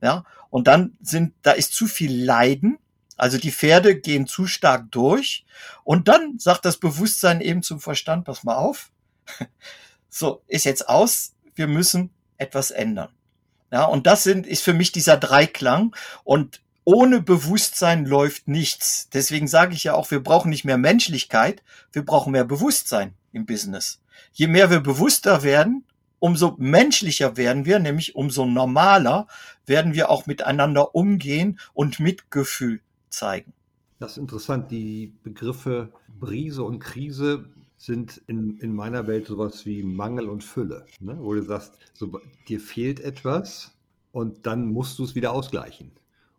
Ja, 0.02 0.26
und 0.50 0.68
dann 0.68 0.98
sind, 1.02 1.34
da 1.44 1.52
ist 1.52 1.74
zu 1.74 1.88
viel 1.88 2.24
Leiden, 2.24 2.80
also 3.18 3.38
die 3.38 3.52
Pferde 3.52 4.00
gehen 4.00 4.26
zu 4.26 4.48
stark 4.48 4.92
durch 4.92 5.46
und 5.84 6.08
dann 6.08 6.40
sagt 6.40 6.66
das 6.66 6.78
Bewusstsein 6.78 7.40
eben 7.40 7.62
zum 7.62 7.80
Verstand, 7.80 8.26
pass 8.26 8.44
mal 8.44 8.56
auf, 8.56 8.90
so, 10.10 10.42
ist 10.48 10.66
jetzt 10.66 10.90
aus, 10.90 11.34
wir 11.56 11.68
müssen 11.68 12.10
etwas 12.38 12.72
ändern. 12.72 13.10
Ja, 13.72 13.86
und 13.86 14.06
das 14.06 14.24
sind, 14.24 14.46
ist 14.46 14.64
für 14.64 14.74
mich 14.74 14.92
dieser 14.92 15.18
Dreiklang. 15.18 15.96
Und 16.24 16.62
ohne 16.84 17.22
Bewusstsein 17.22 18.06
läuft 18.06 18.48
nichts. 18.48 19.10
Deswegen 19.14 19.48
sage 19.48 19.74
ich 19.74 19.86
ja 19.86 19.94
auch, 19.94 20.12
wir 20.12 20.22
brauchen 20.22 20.50
nicht 20.50 20.66
mehr 20.66 20.78
Menschlichkeit, 20.78 21.64
wir 21.94 22.04
brauchen 22.04 22.32
mehr 22.32 22.44
Bewusstsein 22.44 23.14
im 23.32 23.46
Business. 23.46 24.02
Je 24.34 24.48
mehr 24.48 24.70
wir 24.70 24.82
bewusster 24.82 25.44
werden, 25.44 25.86
umso 26.20 26.56
menschlicher 26.58 27.38
werden 27.38 27.66
wir, 27.66 27.80
nämlich 27.80 28.16
umso 28.16 28.46
normaler 28.46 29.28
werden 29.66 29.94
wir 29.94 30.10
auch 30.10 30.26
miteinander 30.26 30.96
umgehen 30.96 31.60
und 31.74 32.00
Mitgefühl 32.00 32.82
zeigen. 33.10 33.54
Das 34.00 34.14
ist 34.14 34.18
interessant. 34.18 34.72
Die 34.72 35.14
Begriffe 35.24 35.92
Brise 36.20 36.64
und 36.64 36.80
Krise 36.80 37.46
sind 37.78 38.22
in, 38.28 38.58
in 38.58 38.74
meiner 38.76 39.08
Welt 39.08 39.28
sowas 39.28 39.66
wie 39.66 39.84
Mangel 39.84 40.30
und 40.30 40.44
Fülle, 40.44 40.86
ne? 41.00 41.18
wo 41.20 41.34
du 41.34 41.44
sagst, 41.44 41.78
so, 41.94 42.20
dir 42.48 42.60
fehlt 42.60 43.00
etwas 43.00 43.76
und 44.12 44.46
dann 44.46 44.68
musst 44.68 45.00
du 45.00 45.04
es 45.04 45.16
wieder 45.16 45.32
ausgleichen. 45.32 45.92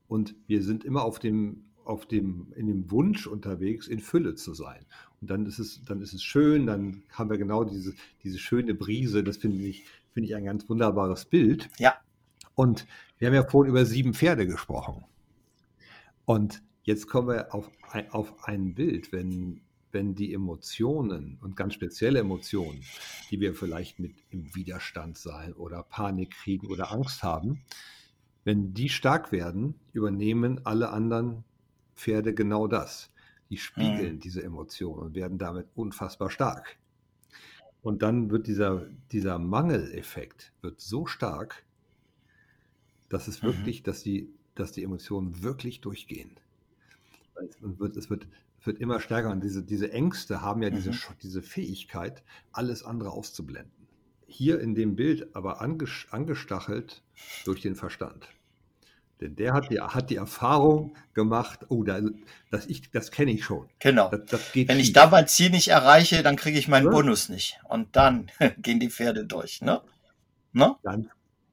Und 0.08 0.34
wir 0.46 0.62
sind 0.62 0.84
immer 0.84 1.02
auf 1.02 1.18
dem, 1.18 1.64
auf 1.84 2.06
dem, 2.06 2.52
in 2.54 2.66
dem 2.66 2.90
Wunsch 2.90 3.26
unterwegs, 3.26 3.88
in 3.88 3.98
Fülle 3.98 4.34
zu 4.34 4.54
sein. 4.54 4.84
Und 5.20 5.30
dann 5.30 5.46
ist 5.46 5.58
es, 5.58 5.84
dann 5.84 6.00
ist 6.00 6.12
es 6.12 6.22
schön, 6.22 6.66
dann 6.66 7.02
haben 7.12 7.30
wir 7.30 7.38
genau 7.38 7.64
diese, 7.64 7.94
diese 8.22 8.38
schöne 8.38 8.74
Brise, 8.74 9.24
das 9.24 9.36
finde 9.36 9.64
ich, 9.64 9.84
finde 10.12 10.28
ich 10.28 10.36
ein 10.36 10.44
ganz 10.44 10.68
wunderbares 10.68 11.24
Bild. 11.24 11.68
Ja. 11.78 11.94
Und 12.62 12.86
wir 13.18 13.26
haben 13.26 13.34
ja 13.34 13.42
vorhin 13.42 13.70
über 13.70 13.84
sieben 13.84 14.14
Pferde 14.14 14.46
gesprochen. 14.46 15.04
Und 16.26 16.62
jetzt 16.84 17.08
kommen 17.08 17.26
wir 17.26 17.52
auf 17.52 17.68
ein, 17.90 18.08
auf 18.12 18.44
ein 18.44 18.76
Bild, 18.76 19.10
wenn 19.10 19.62
wenn 19.90 20.14
die 20.14 20.32
Emotionen 20.32 21.38
und 21.42 21.56
ganz 21.56 21.74
spezielle 21.74 22.20
Emotionen, 22.20 22.82
die 23.30 23.40
wir 23.40 23.52
vielleicht 23.52 23.98
mit 23.98 24.14
im 24.30 24.54
Widerstand 24.54 25.18
sein 25.18 25.52
oder 25.52 25.82
Panik 25.82 26.30
kriegen 26.30 26.68
oder 26.68 26.92
Angst 26.92 27.22
haben, 27.22 27.60
wenn 28.44 28.72
die 28.72 28.88
stark 28.88 29.32
werden, 29.32 29.74
übernehmen 29.92 30.64
alle 30.64 30.90
anderen 30.90 31.44
Pferde 31.94 32.32
genau 32.32 32.68
das. 32.68 33.12
Die 33.50 33.58
spiegeln 33.58 34.14
mhm. 34.14 34.20
diese 34.20 34.42
Emotionen 34.42 35.00
und 35.00 35.14
werden 35.14 35.36
damit 35.36 35.66
unfassbar 35.74 36.30
stark. 36.30 36.78
Und 37.82 38.00
dann 38.02 38.30
wird 38.30 38.46
dieser, 38.46 38.86
dieser 39.10 39.38
Mangeleffekt 39.38 40.54
wird 40.62 40.80
so 40.80 41.04
stark, 41.04 41.66
dass 43.12 43.28
es 43.28 43.42
mhm. 43.42 43.48
wirklich, 43.48 43.82
dass 43.82 44.02
die, 44.02 44.32
dass 44.54 44.72
die 44.72 44.82
Emotionen 44.82 45.42
wirklich 45.42 45.80
durchgehen. 45.80 46.30
Es 47.34 47.56
wird, 47.60 47.96
es 47.96 48.10
wird 48.10 48.26
wird 48.66 48.78
immer 48.78 49.00
stärker. 49.00 49.30
Und 49.30 49.42
diese, 49.42 49.62
diese 49.62 49.92
Ängste 49.92 50.40
haben 50.40 50.62
ja 50.62 50.70
mhm. 50.70 50.76
diese, 50.76 50.92
diese 51.22 51.42
Fähigkeit, 51.42 52.22
alles 52.52 52.84
andere 52.84 53.10
auszublenden. 53.10 53.72
Hier 54.26 54.60
in 54.60 54.74
dem 54.74 54.96
Bild 54.96 55.34
aber 55.36 55.60
angestachelt 55.60 57.02
durch 57.44 57.60
den 57.60 57.74
Verstand. 57.74 58.28
Denn 59.20 59.36
der 59.36 59.52
hat 59.52 59.70
die, 59.70 59.80
hat 59.80 60.10
die 60.10 60.16
Erfahrung 60.16 60.96
gemacht, 61.14 61.66
oh, 61.68 61.84
da, 61.84 62.00
das, 62.50 62.66
das 62.92 63.10
kenne 63.12 63.30
ich 63.30 63.44
schon. 63.44 63.68
Genau. 63.78 64.10
Das, 64.10 64.24
das 64.26 64.54
Wenn 64.54 64.80
ich 64.80 64.92
da 64.92 65.06
mein 65.08 65.28
Ziel 65.28 65.50
nicht 65.50 65.68
erreiche, 65.68 66.22
dann 66.22 66.36
kriege 66.36 66.58
ich 66.58 66.66
meinen 66.66 66.86
ja. 66.86 66.90
Bonus 66.90 67.28
nicht. 67.28 67.60
Und 67.68 67.94
dann 67.94 68.30
gehen 68.58 68.80
die 68.80 68.90
Pferde 68.90 69.24
durch. 69.24 69.60
Ne? 69.60 69.80
Ne? 70.52 70.74
Dann, 70.82 71.10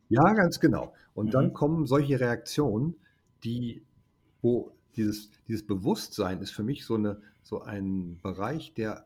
ja, 0.10 0.34
ganz 0.34 0.60
genau. 0.60 0.94
Und 1.14 1.28
mhm. 1.28 1.32
dann 1.32 1.54
kommen 1.54 1.86
solche 1.86 2.20
Reaktionen, 2.20 2.96
die, 3.44 3.84
wo 4.42 4.72
dieses, 4.96 5.30
dieses 5.48 5.66
Bewusstsein 5.66 6.42
ist 6.42 6.52
für 6.52 6.64
mich 6.64 6.86
so, 6.86 6.96
eine, 6.96 7.22
so 7.44 7.62
ein 7.62 8.20
Bereich, 8.22 8.74
der 8.74 9.06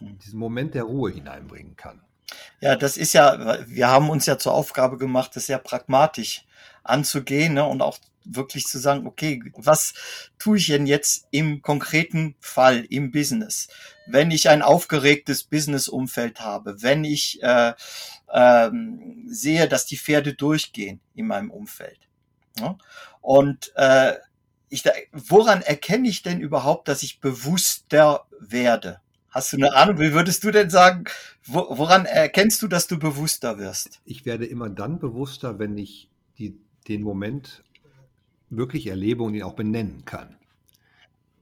diesen 0.00 0.38
Moment 0.38 0.74
der 0.74 0.84
Ruhe 0.84 1.10
hineinbringen 1.10 1.76
kann. 1.76 2.00
Ja, 2.60 2.76
das 2.76 2.96
ist 2.96 3.12
ja, 3.12 3.58
wir 3.66 3.88
haben 3.88 4.10
uns 4.10 4.26
ja 4.26 4.38
zur 4.38 4.52
Aufgabe 4.52 4.98
gemacht, 4.98 5.34
das 5.34 5.46
sehr 5.46 5.58
pragmatisch 5.58 6.44
anzugehen 6.82 7.54
ne, 7.54 7.64
und 7.64 7.82
auch 7.82 7.98
wirklich 8.28 8.66
zu 8.66 8.78
sagen, 8.78 9.06
okay, 9.06 9.42
was 9.54 9.94
tue 10.38 10.58
ich 10.58 10.66
denn 10.66 10.86
jetzt 10.86 11.26
im 11.30 11.62
konkreten 11.62 12.36
Fall 12.40 12.84
im 12.90 13.10
Business? 13.10 13.68
Wenn 14.06 14.30
ich 14.30 14.48
ein 14.48 14.62
aufgeregtes 14.62 15.44
Business-Umfeld 15.44 16.40
habe, 16.40 16.82
wenn 16.82 17.04
ich 17.04 17.42
äh, 17.42 17.72
äh, 18.28 18.70
sehe, 19.26 19.68
dass 19.68 19.86
die 19.86 19.98
Pferde 19.98 20.34
durchgehen 20.34 21.00
in 21.14 21.26
meinem 21.26 21.50
Umfeld. 21.50 21.98
Ne? 22.60 22.76
Und 23.20 23.72
äh, 23.76 24.14
ich, 24.68 24.84
woran 25.12 25.62
erkenne 25.62 26.08
ich 26.08 26.22
denn 26.22 26.40
überhaupt, 26.40 26.88
dass 26.88 27.02
ich 27.02 27.20
bewusster 27.20 28.26
werde? 28.40 29.00
Hast 29.30 29.52
du 29.52 29.58
eine 29.58 29.74
Ahnung? 29.74 29.98
Wie 29.98 30.14
würdest 30.14 30.44
du 30.44 30.50
denn 30.50 30.70
sagen, 30.70 31.04
woran 31.44 32.06
erkennst 32.06 32.62
du, 32.62 32.68
dass 32.68 32.86
du 32.86 32.98
bewusster 32.98 33.58
wirst? 33.58 34.00
Ich 34.06 34.24
werde 34.24 34.46
immer 34.46 34.70
dann 34.70 34.98
bewusster, 34.98 35.58
wenn 35.58 35.76
ich 35.76 36.08
die, 36.38 36.58
den 36.88 37.02
Moment 37.02 37.62
wirklich 38.50 38.86
erlebe 38.86 39.22
und 39.22 39.34
ihn 39.34 39.42
auch 39.42 39.54
benennen 39.54 40.04
kann. 40.04 40.36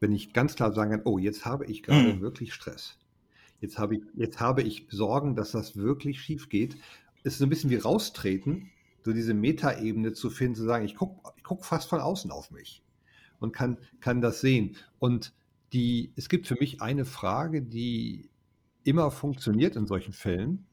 Wenn 0.01 0.13
ich 0.13 0.33
ganz 0.33 0.55
klar 0.55 0.73
sagen 0.73 0.91
kann, 0.91 1.03
oh, 1.05 1.19
jetzt 1.19 1.45
habe 1.45 1.67
ich 1.67 1.83
gerade 1.83 2.15
hm. 2.15 2.21
wirklich 2.21 2.53
Stress. 2.53 2.99
jetzt 3.61 3.79
habe 3.79 3.97
ich, 3.97 4.03
jetzt 4.15 4.41
habe 4.41 4.63
ich 4.63 4.87
Sorgen, 4.91 5.35
dass 5.37 5.53
das 5.53 5.77
wirklich 5.77 6.21
schief 6.21 6.49
geht. 6.49 6.77
Es 7.23 7.35
ist 7.35 7.39
so 7.39 7.47
ein 7.47 7.51
bisschen 7.51 7.71
wie 7.71 7.77
raustreten, 7.77 8.71
so 9.05 9.13
diese 9.13 9.35
Metaebene 9.35 10.13
zu 10.13 10.31
finden, 10.31 10.57
zu 10.57 10.65
sagen, 10.65 10.85
ich 10.85 10.97
gucke 10.97 11.33
ich 11.37 11.45
guck 11.45 11.65
fast 11.65 11.89
von 11.89 12.01
außen 12.01 12.31
auf 12.31 12.51
mich 12.51 12.83
und 13.39 13.53
kann, 13.53 13.79
kann 14.01 14.21
das 14.21 14.41
sehen. 14.41 14.77
Und 14.99 15.33
die, 15.73 16.13
es 16.17 16.29
gibt 16.29 16.47
für 16.47 16.57
mich 16.59 16.81
eine 16.81 17.05
Frage, 17.05 17.63
die 17.63 18.31
immer 18.85 19.11
funktioniert 19.11 19.77
in 19.77 19.87
solchen 19.87 20.13
Fällen. 20.13 20.67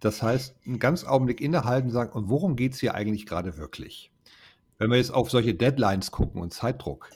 Das 0.00 0.22
heißt, 0.22 0.56
einen 0.66 0.78
ganz 0.78 1.04
Augenblick 1.04 1.40
innehalten, 1.40 1.90
sagen, 1.90 2.12
und 2.12 2.28
worum 2.28 2.56
geht 2.56 2.74
es 2.74 2.80
hier 2.80 2.94
eigentlich 2.94 3.26
gerade 3.26 3.56
wirklich? 3.56 4.10
Wenn 4.78 4.90
wir 4.90 4.98
jetzt 4.98 5.12
auf 5.12 5.30
solche 5.30 5.54
Deadlines 5.54 6.10
gucken 6.10 6.40
und 6.40 6.52
Zeitdruck, 6.52 7.10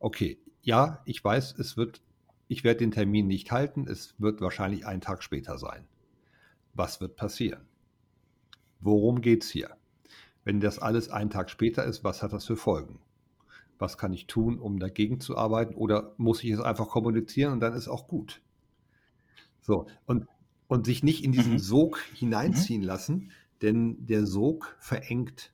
okay, 0.00 0.38
ja, 0.62 1.02
ich 1.04 1.22
weiß, 1.22 1.58
es 1.58 1.76
wird, 1.76 2.02
ich 2.48 2.64
werde 2.64 2.78
den 2.78 2.90
Termin 2.90 3.26
nicht 3.26 3.52
halten, 3.52 3.86
es 3.88 4.14
wird 4.18 4.40
wahrscheinlich 4.40 4.86
einen 4.86 5.00
Tag 5.00 5.22
später 5.22 5.58
sein. 5.58 5.86
Was 6.72 7.00
wird 7.00 7.16
passieren? 7.16 7.68
Worum 8.80 9.20
geht 9.20 9.44
es 9.44 9.50
hier? 9.50 9.76
Wenn 10.42 10.60
das 10.60 10.78
alles 10.78 11.08
einen 11.08 11.30
Tag 11.30 11.50
später 11.50 11.84
ist, 11.84 12.04
was 12.04 12.22
hat 12.22 12.32
das 12.32 12.44
für 12.44 12.56
Folgen? 12.56 12.98
Was 13.78 13.96
kann 13.96 14.12
ich 14.12 14.26
tun, 14.26 14.58
um 14.58 14.78
dagegen 14.78 15.20
zu 15.20 15.36
arbeiten? 15.36 15.74
Oder 15.74 16.14
muss 16.16 16.42
ich 16.44 16.50
es 16.50 16.60
einfach 16.60 16.88
kommunizieren 16.88 17.52
und 17.52 17.60
dann 17.60 17.74
ist 17.74 17.88
auch 17.88 18.08
gut? 18.08 18.42
So, 19.60 19.86
und, 20.04 20.26
und 20.66 20.84
sich 20.84 21.02
nicht 21.02 21.24
in 21.24 21.32
diesen 21.32 21.54
mhm. 21.54 21.58
Sog 21.58 21.98
hineinziehen 22.12 22.82
mhm. 22.82 22.86
lassen, 22.86 23.30
denn 23.62 24.04
der 24.06 24.26
Sog 24.26 24.76
verengt 24.78 25.53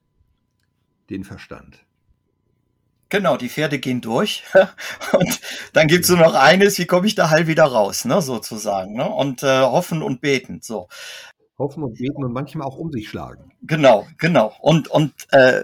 den 1.10 1.24
Verstand. 1.24 1.84
Genau, 3.10 3.36
die 3.36 3.48
Pferde 3.48 3.80
gehen 3.80 4.00
durch 4.00 4.44
und 5.12 5.40
dann 5.72 5.88
gibt's 5.88 6.08
nur 6.08 6.18
noch 6.18 6.34
eines, 6.34 6.78
wie 6.78 6.86
komme 6.86 7.08
ich 7.08 7.16
da 7.16 7.28
heil 7.28 7.48
wieder 7.48 7.64
raus, 7.64 8.04
ne, 8.04 8.22
sozusagen, 8.22 8.94
ne? 8.94 9.08
Und 9.08 9.42
äh, 9.42 9.62
hoffen 9.62 10.02
und 10.02 10.20
beten. 10.20 10.60
So. 10.62 10.88
Hoffen 11.58 11.82
und 11.82 11.98
beten 11.98 12.24
und 12.24 12.32
manchmal 12.32 12.68
auch 12.68 12.76
um 12.76 12.92
sich 12.92 13.08
schlagen. 13.08 13.52
Genau, 13.62 14.06
genau. 14.16 14.54
Und, 14.60 14.88
und 14.88 15.12
äh, 15.32 15.62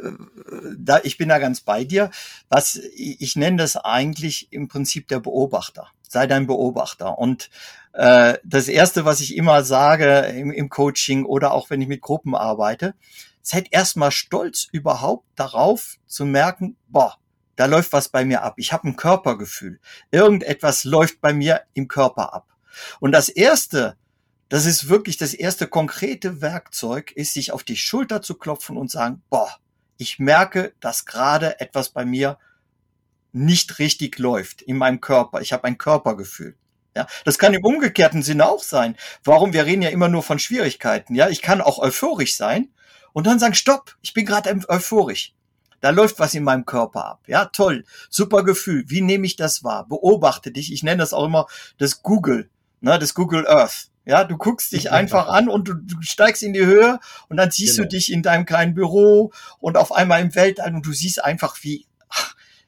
da, 0.76 1.00
ich 1.04 1.16
bin 1.18 1.28
da 1.28 1.38
ganz 1.38 1.60
bei 1.60 1.84
dir. 1.84 2.10
Was 2.48 2.76
ich, 2.76 3.20
ich 3.20 3.36
nenne 3.36 3.58
das 3.58 3.76
eigentlich 3.76 4.52
im 4.52 4.68
Prinzip 4.68 5.08
der 5.08 5.20
Beobachter. 5.20 5.88
Sei 6.08 6.26
dein 6.26 6.46
Beobachter. 6.46 7.16
Und 7.16 7.48
äh, 7.92 8.34
das 8.44 8.68
Erste, 8.68 9.04
was 9.04 9.20
ich 9.20 9.36
immer 9.36 9.64
sage 9.64 10.32
im, 10.36 10.50
im 10.50 10.68
Coaching 10.68 11.24
oder 11.24 11.52
auch 11.52 11.70
wenn 11.70 11.80
ich 11.80 11.88
mit 11.88 12.02
Gruppen 12.02 12.34
arbeite, 12.34 12.94
seid 13.46 13.68
erstmal 13.70 14.10
stolz 14.10 14.66
überhaupt 14.72 15.24
darauf 15.36 15.98
zu 16.08 16.24
merken, 16.24 16.76
boah, 16.88 17.16
da 17.54 17.66
läuft 17.66 17.92
was 17.92 18.08
bei 18.08 18.24
mir 18.24 18.42
ab. 18.42 18.54
Ich 18.56 18.72
habe 18.72 18.88
ein 18.88 18.96
Körpergefühl. 18.96 19.78
Irgendetwas 20.10 20.82
läuft 20.82 21.20
bei 21.20 21.32
mir 21.32 21.62
im 21.72 21.86
Körper 21.86 22.34
ab. 22.34 22.48
Und 22.98 23.12
das 23.12 23.28
Erste, 23.28 23.96
das 24.48 24.66
ist 24.66 24.88
wirklich 24.88 25.16
das 25.16 25.32
erste 25.32 25.68
konkrete 25.68 26.40
Werkzeug, 26.40 27.12
ist 27.12 27.34
sich 27.34 27.52
auf 27.52 27.62
die 27.62 27.76
Schulter 27.76 28.20
zu 28.20 28.34
klopfen 28.34 28.76
und 28.76 28.90
sagen, 28.90 29.22
boah, 29.30 29.54
ich 29.96 30.18
merke, 30.18 30.74
dass 30.80 31.04
gerade 31.04 31.60
etwas 31.60 31.90
bei 31.90 32.04
mir 32.04 32.38
nicht 33.30 33.78
richtig 33.78 34.18
läuft 34.18 34.60
in 34.60 34.76
meinem 34.76 35.00
Körper. 35.00 35.40
Ich 35.40 35.52
habe 35.52 35.64
ein 35.64 35.78
Körpergefühl. 35.78 36.56
Ja, 36.96 37.06
das 37.24 37.36
kann 37.38 37.52
im 37.52 37.62
umgekehrten 37.62 38.22
Sinne 38.22 38.48
auch 38.48 38.62
sein. 38.62 38.96
Warum? 39.22 39.52
Wir 39.52 39.66
reden 39.66 39.82
ja 39.82 39.90
immer 39.90 40.08
nur 40.08 40.22
von 40.22 40.38
Schwierigkeiten. 40.38 41.14
Ja, 41.14 41.28
ich 41.28 41.42
kann 41.42 41.60
auch 41.60 41.78
euphorisch 41.78 42.36
sein 42.36 42.70
und 43.12 43.26
dann 43.26 43.38
sagen, 43.38 43.52
stopp, 43.52 43.94
ich 44.00 44.14
bin 44.14 44.24
gerade 44.24 44.58
euphorisch. 44.66 45.34
Da 45.82 45.90
läuft 45.90 46.18
was 46.18 46.32
in 46.32 46.42
meinem 46.42 46.64
Körper 46.64 47.04
ab. 47.04 47.24
Ja, 47.26 47.44
toll, 47.44 47.84
super 48.08 48.44
Gefühl. 48.44 48.84
Wie 48.88 49.02
nehme 49.02 49.26
ich 49.26 49.36
das 49.36 49.62
wahr? 49.62 49.86
Beobachte 49.86 50.50
dich. 50.50 50.72
Ich 50.72 50.82
nenne 50.82 50.96
das 50.96 51.12
auch 51.12 51.26
immer 51.26 51.48
das 51.76 52.02
Google, 52.02 52.48
ne, 52.80 52.98
das 52.98 53.12
Google 53.12 53.46
Earth. 53.46 53.90
Ja, 54.06 54.24
du 54.24 54.38
guckst 54.38 54.72
dich 54.72 54.90
einfach 54.90 55.28
an 55.28 55.50
und 55.50 55.68
du, 55.68 55.74
du 55.74 56.00
steigst 56.00 56.42
in 56.42 56.54
die 56.54 56.64
Höhe 56.64 56.98
und 57.28 57.36
dann 57.36 57.50
siehst 57.50 57.76
genau. 57.76 57.90
du 57.90 57.96
dich 57.96 58.10
in 58.10 58.22
deinem 58.22 58.46
kleinen 58.46 58.72
Büro 58.72 59.32
und 59.58 59.76
auf 59.76 59.92
einmal 59.92 60.22
im 60.22 60.34
Weltall 60.34 60.74
und 60.74 60.86
du 60.86 60.92
siehst 60.92 61.22
einfach, 61.22 61.58
wie, 61.60 61.86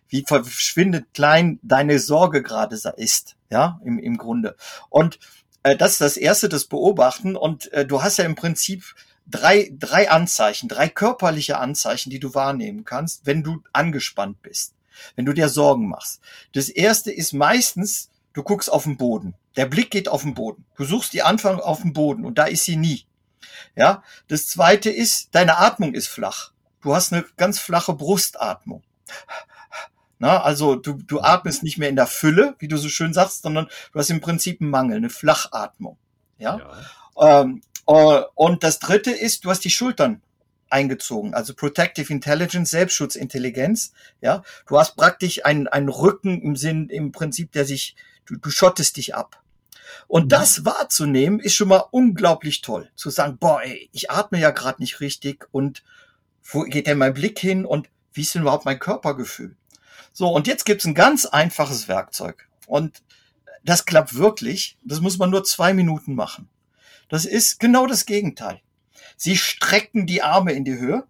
wie 0.09 0.23
verschwindet 0.27 1.15
klein 1.15 1.61
deine 1.63 1.99
Sorge 1.99 2.43
gerade 2.43 2.77
ist. 2.97 3.38
Ja, 3.51 3.81
im, 3.85 3.99
im 3.99 4.19
Grunde. 4.19 4.57
Und 4.91 5.19
äh, 5.63 5.77
das 5.77 5.93
ist 5.93 6.01
das 6.01 6.17
erste, 6.17 6.49
das 6.49 6.67
Beobachten. 6.67 7.37
Und 7.37 7.73
äh, 7.73 7.87
du 7.87 8.03
hast 8.03 8.19
ja 8.19 8.25
im 8.25 8.35
Prinzip 8.35 8.95
drei, 9.27 9.71
drei 9.73 10.11
Anzeichen, 10.11 10.69
drei 10.69 10.89
körperliche 10.89 11.59
Anzeichen, 11.59 12.11
die 12.11 12.21
du 12.21 12.35
wahrnehmen 12.35 12.85
kannst, 12.85 13.27
wenn 13.27 13.43
du 13.43 13.63
angespannt 13.73 14.43
bist, 14.43 14.75
wenn 15.17 15.25
du 15.25 15.33
dir 15.33 15.49
Sorgen 15.49 15.89
machst. 15.89 16.21
Das 16.53 16.69
erste 16.69 17.13
ist 17.13 17.33
meistens, 17.33 18.11
du 18.33 18.43
guckst 18.43 18.71
auf 18.71 18.85
den 18.85 18.97
Boden. 18.97 19.35
Der 19.57 19.67
Blick 19.67 19.91
geht 19.91 20.09
auf 20.09 20.23
den 20.23 20.35
Boden. 20.35 20.65
Du 20.77 20.85
suchst 20.85 21.13
die 21.13 21.23
Anfang 21.23 21.61
auf 21.61 21.83
den 21.83 21.93
Boden 21.93 22.25
und 22.25 22.39
da 22.39 22.45
ist 22.45 22.65
sie 22.65 22.77
nie. 22.77 23.07
Ja. 23.77 24.03
Das 24.29 24.47
zweite 24.47 24.91
ist, 24.91 25.35
deine 25.35 25.59
Atmung 25.59 25.95
ist 25.95 26.09
flach. 26.09 26.53
Du 26.81 26.95
hast 26.95 27.13
eine 27.13 27.25
ganz 27.37 27.59
flache 27.59 27.93
Brustatmung. 27.93 28.83
Na, 30.19 30.43
also 30.43 30.75
du, 30.75 30.95
du 30.95 31.21
atmest 31.21 31.63
nicht 31.63 31.79
mehr 31.79 31.89
in 31.89 31.97
der 31.97 32.07
Fülle, 32.07 32.57
wie 32.59 32.69
du 32.69 32.77
so 32.77 32.89
schön 32.89 33.13
sagst, 33.13 33.43
sondern 33.43 33.69
du 33.93 33.99
hast 33.99 34.11
im 34.11 34.21
Prinzip 34.21 34.61
einen 34.61 34.71
Mangel, 34.71 34.97
eine 34.97 35.11
Flachatmung. 35.11 35.97
Ja. 36.39 36.59
ja. 37.17 37.41
Ähm, 37.41 37.63
äh, 37.87 38.23
und 38.35 38.65
das 38.65 38.79
dritte 38.81 39.11
ist, 39.11 39.45
du 39.45 39.51
hast 39.51 39.65
die 39.65 39.71
Schultern 39.71 40.23
eingezogen, 40.71 41.35
also 41.35 41.55
Protective 41.55 42.13
Intelligence, 42.13 42.71
Selbstschutzintelligenz. 42.71 43.93
Ja, 44.21 44.43
du 44.67 44.79
hast 44.79 44.97
praktisch 44.97 45.45
einen, 45.45 45.69
einen 45.69 45.89
Rücken 45.89 46.43
im 46.43 46.57
Sinn, 46.57 46.89
im 46.91 47.13
Prinzip, 47.13 47.53
der 47.53 47.65
sich, 47.65 47.97
du, 48.27 48.37
du 48.37 48.51
schottest 48.51 48.97
dich 48.97 49.15
ab. 49.15 49.43
Und 50.07 50.25
mhm. 50.25 50.29
das 50.29 50.65
wahrzunehmen, 50.65 51.41
ist 51.41 51.55
schon 51.55 51.69
mal 51.69 51.85
unglaublich 51.91 52.61
toll. 52.61 52.91
Zu 52.97 53.11
sagen, 53.11 53.39
boah, 53.39 53.63
ey, 53.63 53.89
ich 53.93 54.11
atme 54.11 54.39
ja 54.39 54.51
gerade 54.51 54.83
nicht 54.83 55.01
richtig 55.01 55.47
und 55.53 55.83
wo 56.43 56.63
geht 56.63 56.87
denn 56.87 56.99
mein 56.99 57.15
Blick 57.15 57.39
hin 57.39 57.65
und 57.65 57.89
wie 58.13 58.23
ist 58.23 58.35
denn 58.35 58.43
überhaupt 58.43 58.65
mein 58.65 58.79
Körpergefühl? 58.79 59.57
So, 60.13 60.29
und 60.29 60.47
jetzt 60.47 60.65
gibt's 60.65 60.85
ein 60.85 60.95
ganz 60.95 61.27
einfaches 61.27 61.89
Werkzeug. 61.89 62.49
Und 62.67 63.03
das 63.65 63.85
klappt 63.85 64.15
wirklich. 64.15 64.79
Das 64.83 65.01
muss 65.01 65.19
man 65.19 65.31
nur 65.31 65.45
zwei 65.45 65.75
Minuten 65.75 66.15
machen. 66.15 66.49
Das 67.09 67.25
ist 67.25 67.61
genau 67.61 67.87
das 67.87 68.07
Gegenteil. 68.07 68.61
Sie 69.17 69.37
strecken 69.37 70.07
die 70.07 70.23
Arme 70.23 70.53
in 70.53 70.65
die 70.65 70.79
Höhe, 70.79 71.05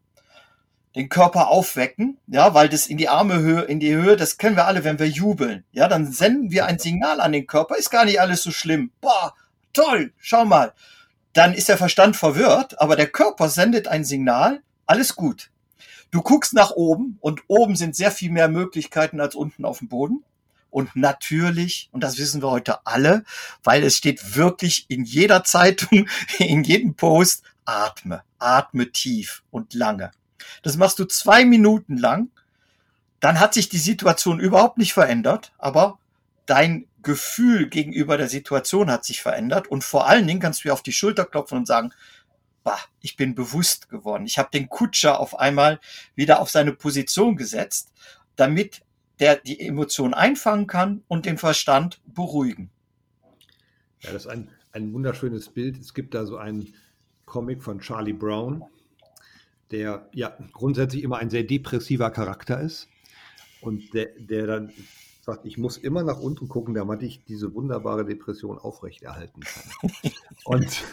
den 0.95 1.09
Körper 1.09 1.49
aufwecken, 1.49 2.19
ja, 2.27 2.55
weil 2.55 2.69
das 2.69 2.87
in 2.87 2.97
die 2.97 3.09
Arme 3.09 3.39
Höhe, 3.41 3.63
in 3.63 3.81
die 3.81 3.95
Höhe, 3.95 4.17
das 4.17 4.39
kennen 4.39 4.57
wir 4.57 4.67
alle, 4.67 4.85
wenn 4.85 4.99
wir 4.99 5.09
jubeln. 5.09 5.65
Ja, 5.73 5.89
dann 5.89 6.11
senden 6.11 6.51
wir 6.51 6.67
ein 6.67 6.79
Signal 6.79 7.21
an 7.21 7.33
den 7.33 7.47
Körper, 7.47 7.77
ist 7.77 7.91
gar 7.91 8.05
nicht 8.05 8.21
alles 8.21 8.43
so 8.43 8.51
schlimm. 8.51 8.91
Boah, 9.01 9.35
toll, 9.73 10.13
schau 10.19 10.45
mal. 10.45 10.73
Dann 11.35 11.55
ist 11.55 11.69
der 11.69 11.77
Verstand 11.77 12.17
verwirrt, 12.17 12.81
aber 12.81 12.97
der 12.97 13.09
Körper 13.09 13.49
sendet 13.49 13.87
ein 13.87 14.05
Signal, 14.05 14.63
alles 14.87 15.15
gut. 15.15 15.51
Du 16.11 16.23
guckst 16.23 16.55
nach 16.55 16.71
oben 16.71 17.19
und 17.21 17.43
oben 17.49 17.77
sind 17.77 17.95
sehr 17.95 18.11
viel 18.11 18.31
mehr 18.31 18.49
Möglichkeiten 18.49 19.21
als 19.21 19.35
unten 19.35 19.65
auf 19.65 19.79
dem 19.79 19.89
Boden. 19.89 20.25
Und 20.71 20.97
natürlich, 20.97 21.89
und 21.93 22.03
das 22.03 22.19
wissen 22.19 22.43
wir 22.43 22.51
heute 22.51 22.87
alle, 22.87 23.25
weil 23.65 23.83
es 23.83 23.97
steht 23.97 24.37
wirklich 24.37 24.87
in 24.89 25.05
jeder 25.05 25.45
Zeitung, 25.45 26.09
in 26.39 26.63
jedem 26.63 26.95
Post, 26.95 27.43
atme, 27.65 28.23
atme 28.39 28.91
tief 28.93 29.43
und 29.51 29.75
lange. 29.75 30.13
Das 30.63 30.77
machst 30.77 30.99
du 30.99 31.05
zwei 31.05 31.45
Minuten 31.45 31.97
lang, 31.97 32.31
dann 33.21 33.41
hat 33.41 33.55
sich 33.55 33.69
die 33.69 33.79
Situation 33.79 34.41
überhaupt 34.41 34.79
nicht 34.79 34.93
verändert, 34.93 35.53
aber 35.59 35.99
dein 36.47 36.87
Gefühl 37.03 37.69
gegenüber 37.69 38.17
der 38.17 38.29
Situation 38.29 38.91
hat 38.91 39.05
sich 39.05 39.23
verändert 39.23 39.69
und 39.69 39.85
vor 39.85 40.09
allen 40.09 40.27
Dingen 40.27 40.41
kannst 40.41 40.61
du 40.61 40.69
dir 40.69 40.73
auf 40.73 40.83
die 40.83 40.93
Schulter 40.93 41.25
klopfen 41.25 41.59
und 41.59 41.67
sagen, 41.67 41.93
bah, 42.69 42.79
ich 43.01 43.17
bin 43.17 43.35
bewusst 43.35 43.89
geworden. 43.89 44.27
Ich 44.27 44.37
habe 44.37 44.51
den 44.53 44.69
Kutscher 44.69 45.21
auf 45.21 45.39
einmal 45.39 45.81
wieder 46.15 46.39
auf 46.41 46.51
seine 46.51 46.75
Position 46.75 47.35
gesetzt, 47.35 47.95
damit 48.37 48.83
der 49.21 49.37
die 49.37 49.59
Emotion 49.59 50.13
einfangen 50.13 50.67
kann 50.67 51.03
und 51.09 51.25
den 51.25 51.39
Verstand 51.39 52.03
beruhigen. 52.05 52.69
Ja, 54.01 54.13
das 54.13 54.27
ist 54.27 54.31
ein, 54.31 54.51
ein 54.73 54.93
wunderschönes 54.93 55.49
Bild. 55.49 55.79
Es 55.79 55.95
gibt 55.95 56.13
da 56.13 56.27
so 56.27 56.37
einen 56.37 56.75
Comic 57.25 57.63
von 57.63 57.81
Charlie 57.81 58.13
Brown, 58.13 58.63
der 59.71 60.07
ja 60.13 60.37
grundsätzlich 60.53 61.03
immer 61.03 61.17
ein 61.17 61.31
sehr 61.31 61.45
depressiver 61.45 62.11
Charakter 62.11 62.61
ist 62.61 62.87
und 63.63 63.95
der, 63.95 64.11
der 64.19 64.47
dann 64.47 64.73
sagt, 65.29 65.45
ich 65.45 65.59
muss 65.59 65.77
immer 65.77 66.03
nach 66.03 66.19
unten 66.19 66.49
gucken, 66.49 66.73
damit 66.73 67.03
ich 67.03 67.23
diese 67.27 67.53
wunderbare 67.55 68.07
Depression 68.07 68.59
aufrechterhalten 68.59 69.43
kann. 69.43 69.91
und, 70.45 70.85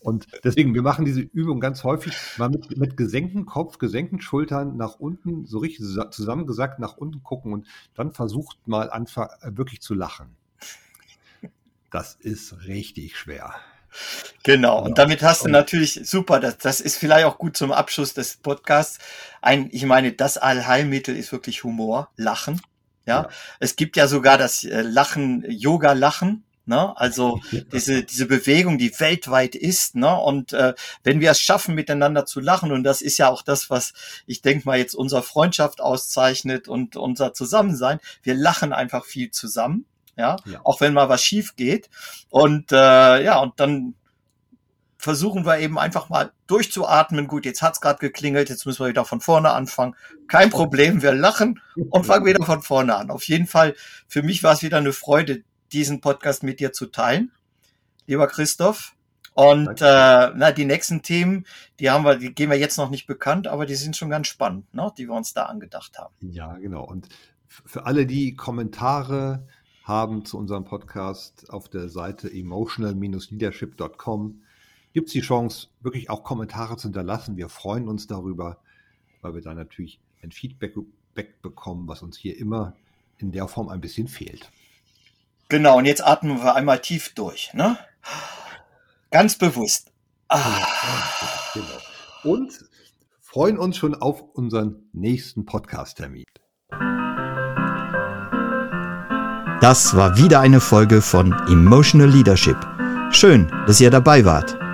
und 0.00 0.26
deswegen, 0.44 0.74
wir 0.74 0.82
machen 0.82 1.06
diese 1.06 1.20
Übung 1.20 1.58
ganz 1.58 1.84
häufig 1.84 2.14
mal 2.36 2.50
mit, 2.50 2.76
mit 2.76 2.98
gesenktem 2.98 3.46
Kopf, 3.46 3.78
gesenkten 3.78 4.20
Schultern 4.20 4.76
nach 4.76 4.96
unten, 4.96 5.46
so 5.46 5.58
richtig 5.58 5.86
zusammengesackt 6.10 6.78
nach 6.78 6.98
unten 6.98 7.22
gucken 7.22 7.54
und 7.54 7.66
dann 7.94 8.12
versucht 8.12 8.58
mal 8.68 8.90
einfach 8.90 9.30
wirklich 9.42 9.80
zu 9.80 9.94
lachen. 9.94 10.36
Das 11.90 12.14
ist 12.14 12.66
richtig 12.66 13.16
schwer. 13.16 13.54
Genau, 14.42 14.84
und 14.84 14.98
damit 14.98 15.22
hast 15.22 15.46
du 15.46 15.48
natürlich 15.48 16.00
super, 16.04 16.40
das, 16.40 16.58
das 16.58 16.82
ist 16.82 16.98
vielleicht 16.98 17.24
auch 17.24 17.38
gut 17.38 17.56
zum 17.56 17.72
Abschluss 17.72 18.12
des 18.12 18.36
Podcasts. 18.36 18.98
Ein, 19.40 19.70
ich 19.72 19.86
meine, 19.86 20.12
das 20.12 20.36
Allheilmittel 20.36 21.16
ist 21.16 21.32
wirklich 21.32 21.64
Humor, 21.64 22.10
Lachen. 22.16 22.60
Ja, 23.08 23.22
ja. 23.22 23.28
es 23.58 23.76
gibt 23.76 23.96
ja 23.96 24.06
sogar 24.06 24.38
das 24.38 24.64
äh, 24.64 24.82
Lachen, 24.82 25.44
Yoga-Lachen. 25.48 26.44
Ne? 26.66 26.94
Also 26.98 27.40
diese, 27.72 28.04
diese 28.04 28.26
Bewegung, 28.26 28.76
die 28.76 28.92
weltweit 29.00 29.54
ist. 29.54 29.96
Ne? 29.96 30.14
Und 30.14 30.52
äh, 30.52 30.74
wenn 31.02 31.20
wir 31.20 31.30
es 31.30 31.40
schaffen, 31.40 31.74
miteinander 31.74 32.26
zu 32.26 32.40
lachen, 32.40 32.72
und 32.72 32.84
das 32.84 33.00
ist 33.00 33.16
ja 33.16 33.30
auch 33.30 33.40
das, 33.40 33.70
was 33.70 33.94
ich 34.26 34.42
denke 34.42 34.66
mal 34.66 34.76
jetzt 34.76 34.94
unsere 34.94 35.22
Freundschaft 35.22 35.80
auszeichnet 35.80 36.68
und 36.68 36.96
unser 36.96 37.32
Zusammensein, 37.32 38.00
wir 38.22 38.34
lachen 38.34 38.74
einfach 38.74 39.06
viel 39.06 39.30
zusammen. 39.30 39.86
Ja, 40.16 40.36
ja. 40.44 40.60
auch 40.64 40.80
wenn 40.80 40.92
mal 40.92 41.08
was 41.08 41.24
schief 41.24 41.56
geht. 41.56 41.88
Und 42.28 42.72
äh, 42.72 43.24
ja, 43.24 43.38
und 43.38 43.58
dann 43.60 43.94
versuchen 44.98 45.46
wir 45.46 45.58
eben 45.58 45.78
einfach 45.78 46.08
mal 46.08 46.32
durchzuatmen. 46.48 47.28
Gut, 47.28 47.44
jetzt 47.44 47.62
hat's 47.62 47.80
gerade 47.80 48.00
geklingelt, 48.00 48.48
jetzt 48.48 48.66
müssen 48.66 48.84
wir 48.84 48.88
wieder 48.88 49.04
von 49.04 49.20
vorne 49.20 49.52
anfangen. 49.52 49.94
Kein 50.26 50.50
Problem, 50.50 51.02
wir 51.02 51.12
lachen 51.12 51.60
und 51.90 52.04
fangen 52.04 52.26
wieder 52.26 52.44
von 52.44 52.62
vorne 52.62 52.96
an. 52.96 53.10
Auf 53.10 53.24
jeden 53.24 53.46
Fall, 53.46 53.74
für 54.08 54.22
mich 54.22 54.42
war 54.42 54.52
es 54.52 54.62
wieder 54.62 54.78
eine 54.78 54.92
Freude, 54.92 55.44
diesen 55.72 56.00
Podcast 56.00 56.42
mit 56.42 56.60
dir 56.60 56.72
zu 56.72 56.86
teilen, 56.86 57.32
lieber 58.06 58.26
Christoph. 58.26 58.94
Und 59.34 59.80
äh, 59.80 60.30
na, 60.34 60.50
die 60.50 60.64
nächsten 60.64 61.02
Themen, 61.02 61.46
die 61.78 61.90
haben 61.90 62.04
wir, 62.04 62.16
die 62.16 62.34
gehen 62.34 62.50
wir 62.50 62.58
jetzt 62.58 62.76
noch 62.76 62.90
nicht 62.90 63.06
bekannt, 63.06 63.46
aber 63.46 63.66
die 63.66 63.76
sind 63.76 63.96
schon 63.96 64.10
ganz 64.10 64.26
spannend, 64.26 64.74
ne, 64.74 64.92
die 64.98 65.06
wir 65.06 65.14
uns 65.14 65.32
da 65.32 65.44
angedacht 65.44 65.96
haben. 65.96 66.12
Ja, 66.20 66.54
genau. 66.54 66.84
Und 66.84 67.08
für 67.46 67.86
alle, 67.86 68.04
die 68.04 68.34
Kommentare 68.34 69.46
haben 69.84 70.24
zu 70.24 70.38
unserem 70.38 70.64
Podcast 70.64 71.50
auf 71.50 71.68
der 71.68 71.88
Seite 71.88 72.28
emotional-leadership.com, 72.28 74.42
gibt 74.92 75.08
es 75.08 75.12
die 75.12 75.20
Chance, 75.20 75.68
wirklich 75.80 76.10
auch 76.10 76.24
Kommentare 76.24 76.76
zu 76.76 76.84
hinterlassen. 76.84 77.36
Wir 77.36 77.48
freuen 77.48 77.88
uns 77.88 78.06
darüber, 78.06 78.58
weil 79.20 79.34
wir 79.34 79.42
da 79.42 79.54
natürlich 79.54 80.00
ein 80.22 80.32
Feedback 80.32 80.74
bekommen, 81.42 81.88
was 81.88 82.02
uns 82.02 82.16
hier 82.16 82.38
immer 82.38 82.74
in 83.18 83.32
der 83.32 83.48
Form 83.48 83.68
ein 83.68 83.80
bisschen 83.80 84.08
fehlt. 84.08 84.50
Genau, 85.48 85.78
und 85.78 85.86
jetzt 85.86 86.04
atmen 86.04 86.38
wir 86.42 86.54
einmal 86.54 86.80
tief 86.80 87.14
durch. 87.14 87.52
Ne? 87.54 87.78
Ganz 89.10 89.38
bewusst. 89.38 89.90
Ah. 90.28 90.66
Genau. 91.54 92.34
Und 92.34 92.68
freuen 93.20 93.58
uns 93.58 93.76
schon 93.76 93.94
auf 93.94 94.22
unseren 94.34 94.88
nächsten 94.92 95.46
Podcast-Termin. 95.46 96.24
Das 99.60 99.96
war 99.96 100.16
wieder 100.18 100.40
eine 100.40 100.60
Folge 100.60 101.02
von 101.02 101.32
Emotional 101.48 102.08
Leadership. 102.08 102.58
Schön, 103.10 103.48
dass 103.66 103.80
ihr 103.80 103.90
dabei 103.90 104.24
wart. 104.24 104.67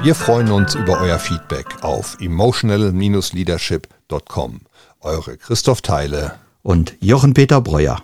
Wir 0.00 0.14
freuen 0.14 0.52
uns 0.52 0.76
über 0.76 1.00
euer 1.00 1.18
Feedback 1.18 1.82
auf 1.82 2.16
emotional-leadership.com. 2.20 4.60
Eure 5.00 5.36
Christoph 5.36 5.82
Teile 5.82 6.36
und 6.62 6.94
Jochen 7.00 7.34
Peter 7.34 7.60
Breuer. 7.60 8.00